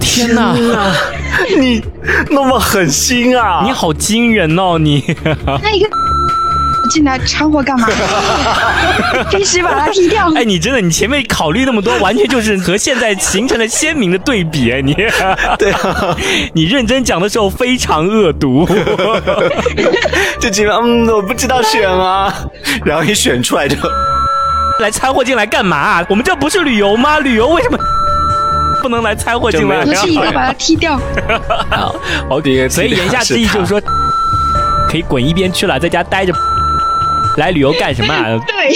[0.00, 0.54] 天哪，
[1.60, 1.82] 你
[2.30, 3.60] 那么狠心啊！
[3.66, 4.78] 你好惊人哦！
[4.78, 5.04] 你
[5.62, 5.90] 那一个
[6.88, 7.88] 进来掺和干嘛？
[9.30, 10.30] 必须把他踢掉。
[10.34, 14.70] 哎，你真的，你前面考虑那么多，完全就是和现在形成了鲜明的对比。
[14.72, 14.94] 哎，你
[15.58, 16.16] 对啊，
[16.54, 18.66] 你认真讲的时候非常恶毒。
[20.40, 22.32] 就基本上，嗯，我不知道选啊，
[22.84, 23.76] 然后一选出来就
[24.80, 26.04] 来掺和进来干嘛？
[26.08, 27.18] 我们这不是旅游吗？
[27.20, 27.78] 旅游为什么
[28.82, 29.84] 不能来掺和进来？
[29.84, 30.98] 我是一个把他踢掉。
[31.70, 31.94] 好，
[32.28, 33.80] 好，所以言下之意就是说，
[34.88, 36.34] 可以滚一边去了，在家待着。
[37.36, 38.14] 来旅游干什么？
[38.14, 38.72] 啊对，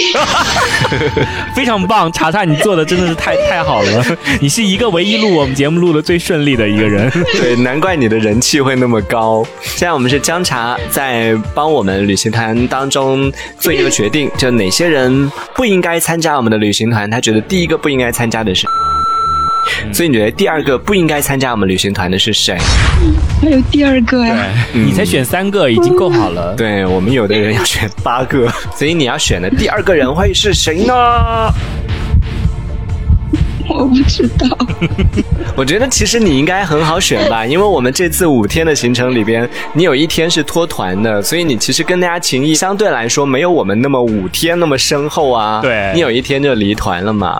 [1.55, 4.05] 非常棒，查查，你做的真的是太太好了。
[4.41, 7.09] 你是一个唯一录我们节目录的最顺利的一个人。
[7.39, 9.45] 对，难怪你的人气会那么高。
[9.61, 17.09] 现在我们是姜茶在帮我们旅行团当中做一个决定，就哪些人不应该参加我们的旅行团。
[17.09, 18.67] 他觉得第一个不应该参加的是。
[19.91, 22.57] 所以你觉得第二个不应该参加我们旅行团的是谁？
[23.41, 24.35] 还有第二个呀？
[24.73, 26.53] 你才选三个已经够好了。
[26.55, 30.93] 对我们有的人要选八个， 所以你要选的第二个人会是谁呢？
[33.69, 34.47] 我不知道。
[35.55, 45.61] 我觉得其实你应该很好选吧， 因为我们这次五天的行程里边，你有一天是脱团的，所以你其实跟大家情谊相对来说没有我们那么五天那么深厚啊。
[45.61, 47.39] 对，你有一天就离团了嘛。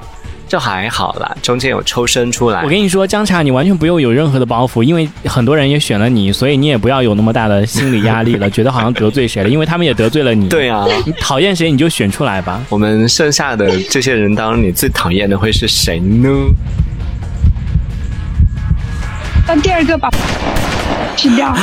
[0.50, 2.64] 就还好啦，中间有抽身出来。
[2.64, 10.50] 我跟你说，姜茶，你完全不用有任何的包袱，因为很多人也选了你，所以你也不要有那么大的心理压力了，觉得好像得罪谁了，因为他们也得罪了你。
[10.50, 12.60] 对啊，你讨厌谁你就选出来吧。
[12.68, 16.28] 我们剩下的这些人当中，你最讨厌的会是谁呢？
[19.46, 20.10] 当第二个吧。
[21.20, 21.54] 去掉，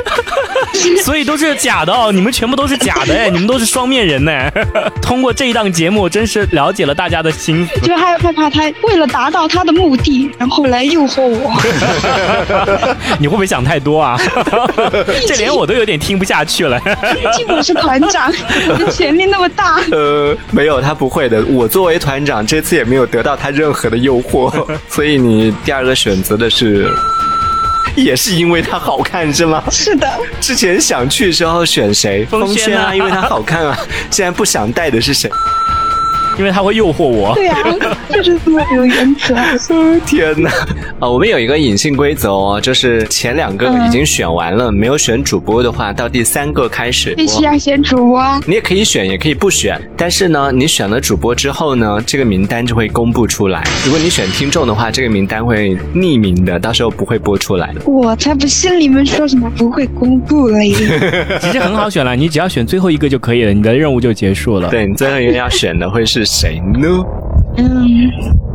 [1.02, 2.12] 所以都是假的哦！
[2.12, 3.28] 你们全部都是假的哎！
[3.32, 4.32] 你们都是双面人呢。
[5.00, 7.80] 通过这一档节目，真是了解了大家的心思。
[7.80, 11.50] 就害怕他为了达到他的目的，然后来诱惑我。
[13.18, 14.18] 你会不会想太多啊？
[15.26, 16.78] 这连我都有点听不下去了。
[17.14, 18.30] 毕竟我是团长，
[18.68, 19.80] 我的权力那么大。
[19.90, 21.42] 呃，没有，他不会的。
[21.46, 24.52] 我作为团长，这次也没有得到他任何的诱惑。
[24.90, 26.92] 所以你第二个选择的是。
[27.96, 29.62] 也是因为它好看是吗？
[29.70, 30.08] 是的。
[30.40, 32.24] 之前想去的时候选谁？
[32.26, 33.76] 风轩啊，因为它好看啊。
[34.10, 35.30] 现在不想带的是谁？
[36.38, 37.34] 因为他会诱惑我。
[37.34, 37.56] 对呀，
[38.10, 39.34] 就是这么有原则。
[40.06, 40.50] 天哪！
[40.98, 48.40] 啊，我们有一个隐性规则哦，就是前两个已经选完了，没有选主播的话，到第三个开始必须要选主播。
[48.46, 49.80] 你也可以选，也可以不选。
[49.96, 53.64] 但是呢，你选了主播之后呢，这个名单就会公布出来。
[53.84, 57.80] 如果你选听众的话，这个名单会匿名的，到时候不会播出来的。
[57.86, 60.70] 我才不信你们说什么不会公布嘞！
[61.40, 64.68] 其实很好选了，你只要选最后一个就可以了，你的任务就结束了。
[64.68, 66.25] 对你最后一个要选的会是。
[66.26, 66.88] 谁呢？
[67.58, 68.10] 嗯，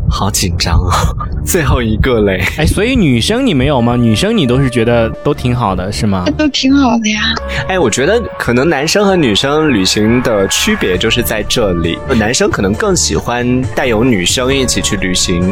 [0.07, 0.93] 好紧张啊！
[1.43, 3.95] 最后一个嘞，哎，所以女生你没有吗？
[3.95, 6.23] 女生你都是觉得都挺好的，是吗？
[6.37, 7.19] 都挺好的呀。
[7.67, 15.51] 哎，我觉得可能男生和女生旅行的区别就是在这里，男生可能更喜欢带有女生一起去旅行，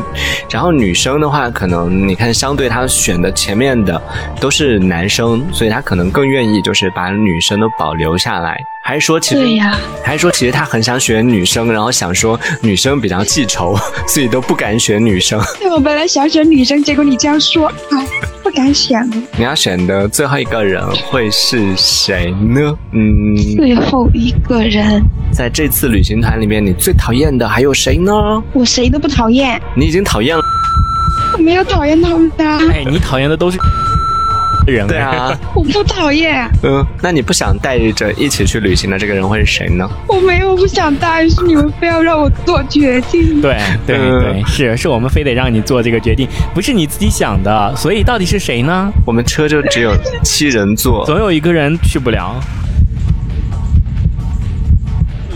[0.52, 4.00] 然后女生的话，可能你看相对他选的前面的
[4.40, 8.56] 都是男生，所以他可能更愿意就是把女生都保留下来。
[8.90, 13.78] 还是说其实对呀，还是说其实他很想选女生，然后想说女生比较记仇，
[14.10, 15.40] 所以都不敢选女生。
[15.62, 18.08] 对，我本来想选女生，结果你这样说，哎，
[18.42, 19.16] 不敢选了。
[19.38, 22.76] 你要选的最后一个人会是谁呢？
[22.92, 28.12] 嗯，最后一个人，在这次旅行团里面，你最讨厌的还有谁呢？
[28.54, 29.62] 我谁都不讨厌。
[29.76, 30.42] 你已经讨厌了？
[31.38, 32.44] 我没有讨厌他们的。
[32.72, 33.60] 哎，你讨厌的都是。
[34.70, 36.50] 人对啊， 我不讨厌。
[36.64, 39.90] 嗯，那你不想带着一起去旅行的这个人会是谁呢？
[40.08, 43.42] 我没有不想带，是你们非要让我做决定。
[43.42, 47.76] 对对对，是是我们非得让你做这个决定，不是你自己想的。
[47.76, 48.92] 所以到底是谁呢？
[49.06, 52.36] 我们车就只有七人坐，总有一个人去不了。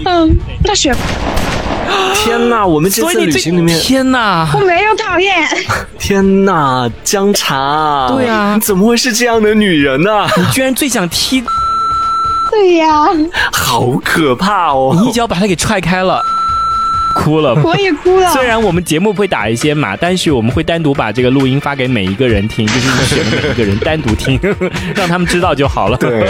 [0.05, 0.93] 嗯，那选。
[2.15, 2.65] 天哪！
[2.65, 4.47] 我们这次旅行里面，天哪！
[4.53, 5.45] 我没有讨厌。
[5.99, 8.07] 天哪，姜茶！
[8.09, 10.27] 对啊，你怎么会是这样的女人呢？
[10.37, 11.43] 你居然最想踢！
[12.51, 13.07] 对呀，
[13.51, 14.95] 好可怕哦！
[15.01, 16.21] 你一脚把他给踹开了，
[17.15, 18.29] 哭了，我也哭了。
[18.31, 24.39] 虽然我们节目会打一些码，但是我们会单独把这个录音发给每一个人听，就是你选的每一个人单独听，
[24.95, 25.97] 让他们知道就好了。
[25.97, 26.29] 对，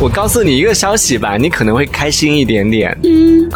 [0.00, 2.96] 我告诉你一个消息吧，你可能会开心一点点。
[3.04, 3.50] 嗯。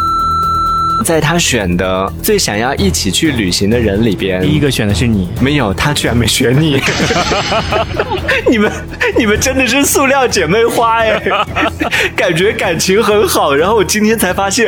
[1.05, 5.29] 在他选的最想要一起去旅行的人里边，第一个选的是你。
[5.39, 6.81] 没有，他居然没选你。
[8.49, 8.71] 你们，
[9.15, 11.21] 你们真的是塑料姐妹花哎，
[12.17, 13.53] 感觉感情很好。
[13.53, 14.67] 然后我今天才发现，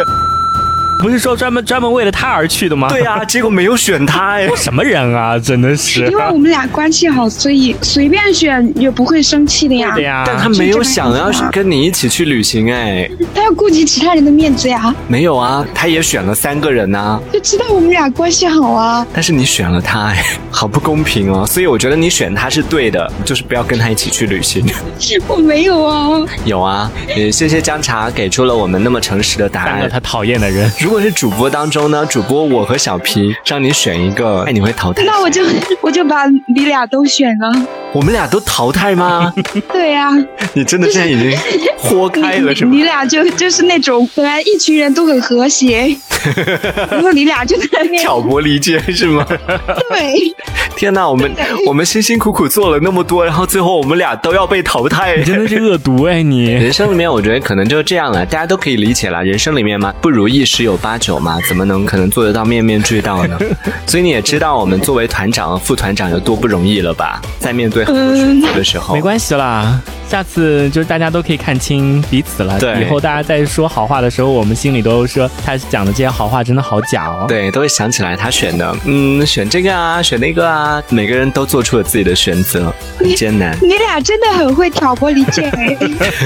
[0.99, 2.89] 不是说专门专门为了他而去的吗？
[2.89, 4.47] 对啊，结果没有选他哎。
[4.55, 6.05] 什么人啊，真的是。
[6.07, 9.93] 因为我们俩关系好，所以随便选也不会生气的呀。
[9.93, 13.09] 对呀，但他没有想要跟你一起去旅行哎。
[13.33, 14.93] 他要顾及其他人的面子呀。
[15.07, 17.19] 没有啊，他也选了三个人呐。
[17.31, 19.05] 就知道我们俩关系好啊。
[19.13, 21.45] 但是你选了他哎，好不公平哦。
[21.45, 24.65] 所以我觉得你选他是对的，就是不要跟他一起去旅行。
[25.27, 26.25] 我没有啊。
[26.43, 29.87] 有啊，也谢谢姜茶给出了我们那么诚实的答案。
[29.89, 35.03] 他讨厌的人，如果是主播当中呢，主播我和小皮让你选一个，哎，你会淘汰？
[35.03, 35.43] 那我就
[35.83, 37.67] 我就把你俩都选了。
[37.91, 39.33] 我们俩都淘汰吗？
[39.73, 40.09] 对呀。
[40.53, 41.37] 你真的现在已经
[41.77, 42.71] 豁开了是吗？
[42.73, 45.93] 你俩就就是那种本来一群人都很和谐，
[46.89, 49.25] 然后你俩就在那挑拨离间是吗？
[49.89, 50.33] 对。
[50.77, 51.29] 天哪，我们
[51.65, 56.21] 我们辛辛苦苦做了那么多，然后最后我们俩都要被淘汰，你真的是恶毒哎！
[56.21, 59.23] 你人生里面，我觉得可能就这样了，大家都可以理解了。
[59.23, 63.37] 人生里面嘛，不如意十有八九嘛，怎么能可能做得到面面俱到呢？
[63.85, 67.21] 所以你也知道，我们作为团长、副团长有多不容易了吧？
[67.39, 69.79] 在面对很多选择的时候，没关系啦。
[70.09, 72.57] 下次就是大家都可以看清彼此了。
[72.57, 77.25] 对，以后大家在说好话的时候，我们心里都说他讲的这些好话真的好假哦。
[77.27, 83.57] 对，都会想起来他选的，嗯，选这个啊，选那个啊，每个人都做出了自己的选择，很艰难。
[83.61, 85.51] 你俩真的很会挑拨离间。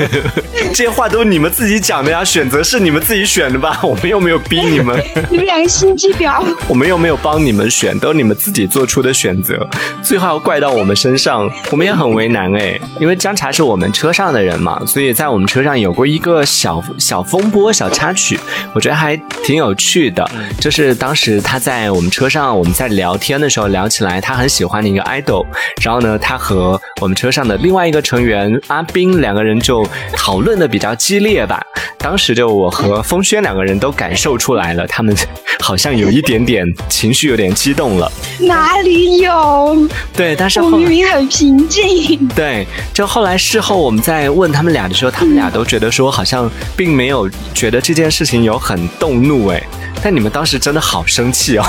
[0.70, 3.80] 这些话都是你们自己讲的呀，选择是你们自己选的吧？
[3.82, 5.02] 我们又没有逼你们。
[5.30, 6.44] 你们两个心机婊。
[6.68, 9.68] 我们又没有帮你们选，都是你们自己做出的选择，
[10.04, 12.80] 最后要怪到我们身上，我们也很为难哎。
[13.00, 18.40] 因为姜茶是我们车上的人嘛，所以在我们车上有过一个小小风波、小插曲，
[18.74, 20.30] 我觉得还挺有趣的。
[20.60, 25.46] 就是当时他在我们车上，我们在聊天的时候聊起来，他很喜欢的一个 idol，
[25.82, 31.62] 然后呢，他和我们车上的另外一个成员阿斌两个人就讨论的比较激烈吧。
[31.98, 35.16] 当时就我和风轩两个人都感受出来了，他们
[35.60, 38.12] 好像有一点点情绪，有点激动了。
[38.40, 39.88] 哪里有？
[40.16, 42.28] 对，但是我明明很平静。
[42.36, 49.62] 对，就后来事后我们在问他们俩的时候，他们俩都觉得说好像并没有觉得这件事情有很动怒哎。
[50.04, 51.64] 但你们当时真的好生气哦！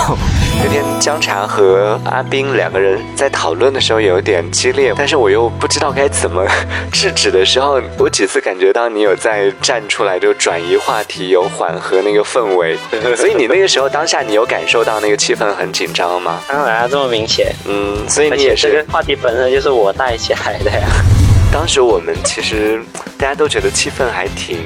[0.64, 6.42] 有天姜茶和阿斌两个人在讨论的时候有点激烈，但是我又不知道该怎么
[6.90, 12.76] 制止的时候，我几次感觉到你有在站出来就转移话题，有缓和那个氛围。
[13.16, 16.40] 所以你那个时候当下你有感受到那个气氛很紧张吗？
[16.48, 17.52] 当然啊，这么明显。
[17.66, 18.68] 嗯，所以你也是。
[18.68, 20.86] 这个话题本身就是我带起来的呀。
[21.52, 22.82] 当时我们其实
[23.18, 24.58] 大家都觉得气氛还挺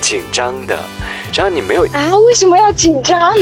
[0.00, 0.76] 紧张的。
[1.32, 3.32] 只要你没有啊，为什么要紧张？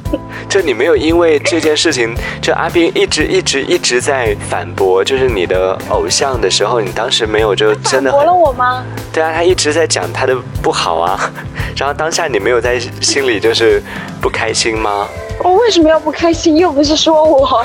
[0.50, 8.84] 就你没有因为这件事情，就阿斌一直一直一直在反驳，就是你的偶像的时候，你当时没有就真的反驳了我吗？
[9.14, 11.32] 对啊，他一直在讲他的不好啊，
[11.78, 13.80] 然后当下你没有在心里就是
[14.20, 15.06] 不开心吗？
[15.44, 16.56] 我为什么要不开心？
[16.56, 17.64] 又不是说我。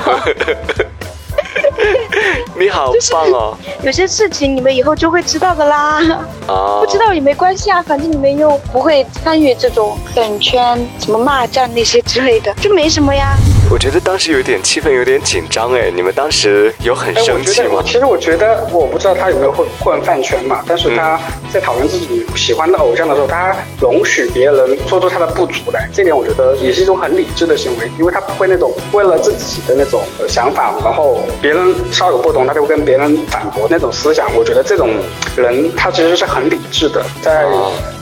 [2.56, 3.58] 你好棒哦！
[3.82, 6.00] 有些事情你们以后就会知道的啦。
[6.46, 13.36] 哦，不知道也没关系啊，反正你们又不会参与这种粉圈、什么骂战那些之类的，就没什么呀。
[13.70, 17.82] 我觉得当时有点气氛有点紧张哎，你们当时有很生气吗？
[17.84, 21.18] 其实我觉得，我不知道他有没有混混饭圈嘛，但是他
[21.52, 34.28] 在讨论自己喜欢的偶像的时候，他容许别人说出他的不足来，这点我觉得也是一种很理智的行为，因为他不会那种为了自己的那种想法，然后别人稍有不同，他就跟别人反驳那种思想。
[34.36, 34.90] 我觉得这种
[35.36, 37.44] 人他其实是很理智的，在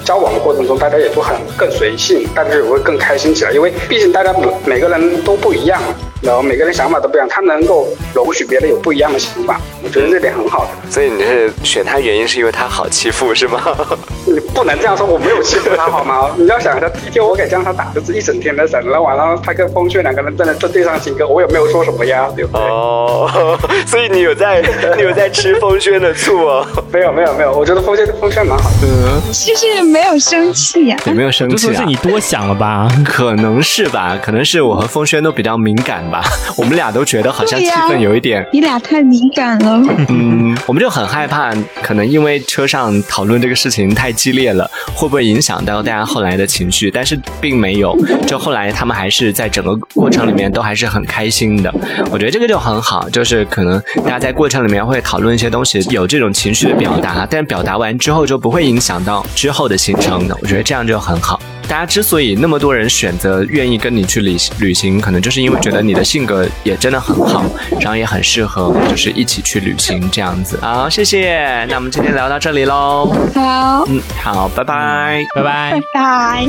[0.04, 6.11] 交往的过程中，大家也都很更随性，大家也会更开心起来，因为毕竟大家每每个人都不一样。
[6.22, 10.90] 然后每个人想法都不一样，他能够容许别人有不一样的想法，我觉得这点很好的。
[10.90, 13.60] 所以你是选他原因是因为他好欺负是吗？
[14.26, 16.30] 你 不能这样说，我没有欺负他好吗？
[16.36, 22.62] 你要想一下，第一天我给姜他打就是一整天的伞，然后晚上他跟风轩两个人在那正对上情歌，我也没有说什么呀，对不对？
[22.62, 24.62] 哦， 所以你有在
[24.96, 26.64] 你有在吃风轩的醋哦？
[26.92, 28.86] 没有没有没有，我觉得风轩风轩蛮好的。
[29.32, 31.74] 其实也没有生气呀，也没有生气啊？
[31.74, 32.88] 是你多想了吧？
[33.04, 36.02] 可能是吧，可能是我和风轩都比较敏感。
[36.12, 36.22] 吧，
[36.56, 39.82] 我们俩都觉得好像气氛有一点，你俩太敏感了。
[40.08, 41.52] 嗯，我们就很害怕，
[41.82, 46.90] 可能因为车上讨论这个事情太激烈了，会不会影响到大家后来的情绪？
[46.90, 47.96] 但是并没有，
[48.26, 51.72] 就后来他们还是在整个过程里面都还是很开心的。
[52.10, 60.36] 我觉得这个就很好，就是可能大家在过程里面会讨论一些东西，有这种情绪的表达，但表达完之后就不会影响到之后的行程的。
[60.42, 61.40] 我觉得这样就很好。
[61.68, 67.44] 大家之所以那么多人选择愿意跟你去旅旅行，可能就是因为觉得你的性格也真的很好，
[67.80, 70.58] 然后也很适合，就是一起去旅行这样子。
[70.60, 71.64] 好，谢谢。
[71.68, 73.14] 那我们今天聊到这里喽。
[73.34, 75.24] 好，嗯，好，拜拜。
[75.34, 75.82] 拜拜拜。
[75.94, 76.46] 拜。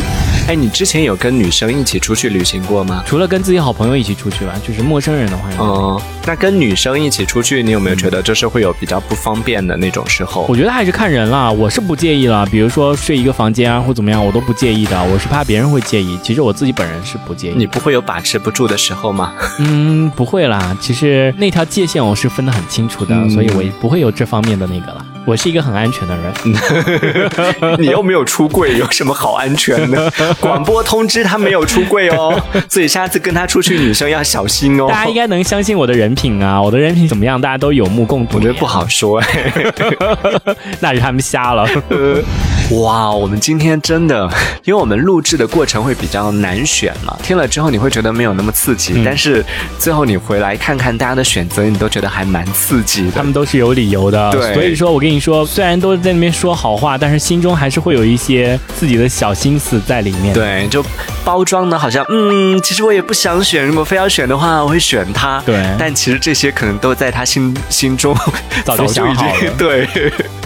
[0.47, 3.01] 哎，你之前有跟女生一起出去旅行过吗？
[3.05, 10.45] 除了跟自己好朋友一起出去吧，就是陌生人的话，嗯、那跟女生一起出去，你有没有觉得就是会有比较不方便的那种时候？
[10.49, 12.45] 我觉得还是看人啦，我是不介意啦。
[12.51, 15.01] 比如说睡一个房间啊，或怎么样，我都不介意的。
[15.05, 17.53] 我是怕别人会介意，其实我自己本人是不介意。
[17.55, 19.33] 你不会有把持不住的时候吗？
[19.59, 20.75] 嗯，不会啦。
[20.79, 25.05] 其实那条界限我是分得很清楚的，嗯所以我也不会有这方面的那个了。
[25.25, 27.75] 我是一个很安全的人。
[27.79, 30.11] 你又没有出柜，有什么好安全的？
[30.41, 32.37] 广播通知他没有出柜哦，
[32.67, 34.87] 所以下次跟他出去，女生要小心哦。
[34.89, 38.35] 大家应该能相信我的人品啊，我的人品怎么样，大家都有目共睹。
[38.37, 39.73] 我觉得不，好说哎。
[40.81, 41.65] 那是他们瞎了。
[42.71, 44.27] 哇，我们今天真的，
[44.63, 49.45] 因为我们录制的过程会比较难选嘛，听了之后你会觉得没有那么刺激，嗯但是
[49.77, 53.23] 最后你回来看看大家的选择，你都觉得还蛮刺激的他。
[53.23, 60.83] 们都是有理由的，对所以说我跟你说，虽然都在那边说好话，但是心中还是会有一些自己的小心思在里面。，对，就
[61.23, 65.41] 包装的好像，嗯，其实我也不想选，如果非要选的话，我会选他。
[65.45, 68.15] 对但其实这些可能都在他心心中
[68.65, 69.87] 早就想好了对，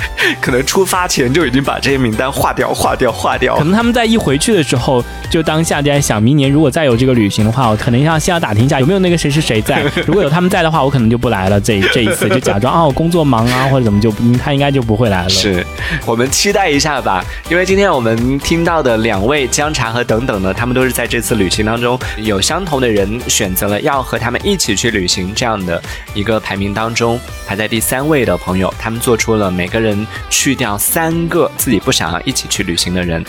[0.42, 3.64] 可能出发前就已经把这些名单划掉、划掉、划掉可。
[3.64, 9.84] 能他们在一回去的时候，就当下就在想，明年如果再有这个旅行的话，我可能要先要打听一下有没有那个谁是谁在。
[10.06, 11.60] 如果有他们在的话，我可能就不来了。
[11.60, 15.30] 这这一次就假装啊，我 工作忙啊，或者怎么就嗯他应该就不会来了。
[15.30, 15.66] 是
[16.06, 25.82] 我们期待一下吧，因为今天我们听到的两位姜茶和等等呢，他们都是在这次旅行当中有相同的人选择了要和他们一起去旅行这样的
[26.14, 29.87] 一个排名当中排在第三位的朋友，他们做出了每个人
[30.30, 33.24] 去掉三个自己不想要一起去旅行的人，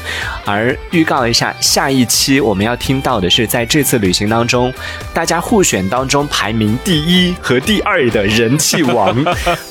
[0.45, 4.73] 而预告一下下一期我们要听到的是在这次旅行当中，
[5.13, 9.17] 大家互选当中排名第一和第二的人气王。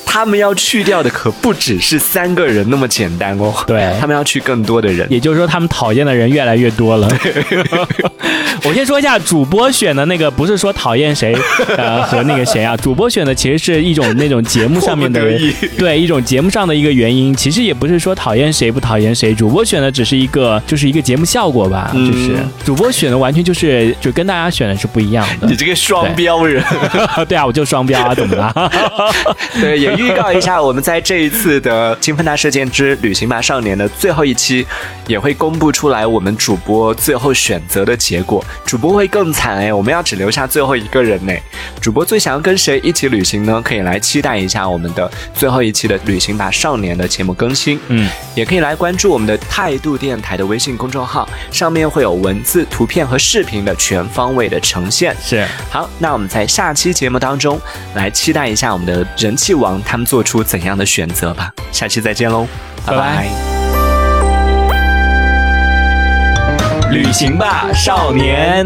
[0.09, 5.05] 他们要去掉的可不只是三个人那么简单哦，对他们要去更多的人。
[5.11, 7.07] 也就是说，他们讨厌的人越来越多了。
[8.63, 11.37] 我先说一下，主播选的那个不是说讨厌谁，
[11.77, 25.55] 呃，和那个谁啊，主播选的其实是一种那种节目上面的迫不得已对一种节目上的一个原因，其实也不是说讨厌谁不讨厌谁，主播选的只是一个就是一个节目效果吧，嗯就是主播选的完全就是就跟大家选的是不一样的你。
[25.55, 26.63] 这个双标人，
[27.27, 28.71] 对啊，我就双标啊，怎么了？
[29.59, 34.65] 对，也预告一下，我们在这一次的《金分大事件之旅行吧少年》的最后一期，
[35.07, 38.43] 也会公布出来我们主播最后选择的结果。
[38.65, 41.33] 主播会更惨哎，我们要只留下最后一个人呢。
[41.81, 43.61] 主播最想要跟谁一起旅行呢？
[43.63, 47.79] 可以来期待一下我们的最后一期的《旅行吧少年》的节目更新。
[47.87, 55.15] 嗯，也可以来关注我们的态度电台的微信公众号，上面会有文字、图片和视频的全方位的呈现。
[55.23, 55.47] 是。
[55.69, 57.57] 好，那我们在下期节目当中
[57.93, 61.53] 来期待一下我们的人气王他们做出怎样的选择吧。
[61.71, 62.45] 下期再见喽，
[62.85, 63.27] 拜拜拜拜
[66.89, 68.65] 旅行吧，少年。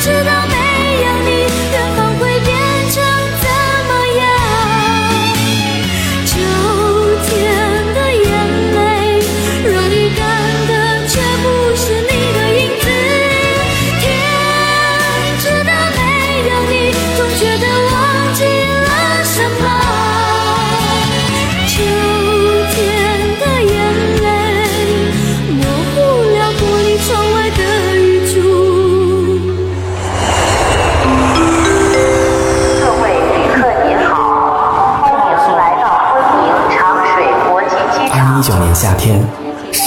[0.00, 0.37] 知道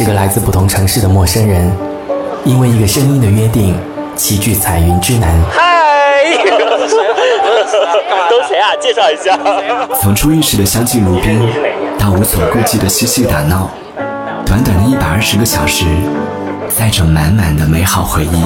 [0.01, 1.71] 是个来自不同城市的陌生人，
[2.43, 3.77] 因为一个声音的约定，
[4.15, 5.29] 齐聚彩云之南。
[5.51, 6.25] 嗨
[8.27, 8.73] 都谁啊？
[8.81, 9.37] 介绍一下。
[10.01, 11.47] 从初遇时的相敬如宾，
[11.99, 13.69] 到无所顾忌的嬉戏打闹，
[14.43, 15.85] 短短的一百二十个小时，
[16.67, 18.43] 载着满满的美好回忆。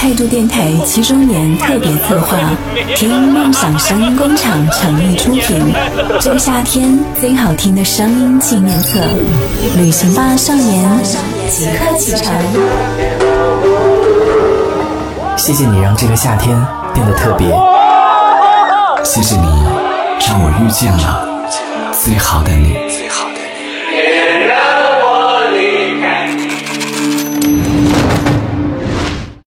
[0.00, 2.38] 态度电台七周年特别策划，
[2.96, 5.74] 听梦想声音工厂诚意出品，
[6.18, 8.98] 这个夏天最好听的声音纪念册，
[9.76, 10.90] 旅行吧少年，
[11.50, 12.34] 即刻启程。
[15.36, 16.58] 谢谢你让这个夏天
[16.94, 17.46] 变得特别。
[19.04, 19.46] 谢谢你，
[20.26, 21.28] 让我遇见了
[21.92, 22.74] 最好的你。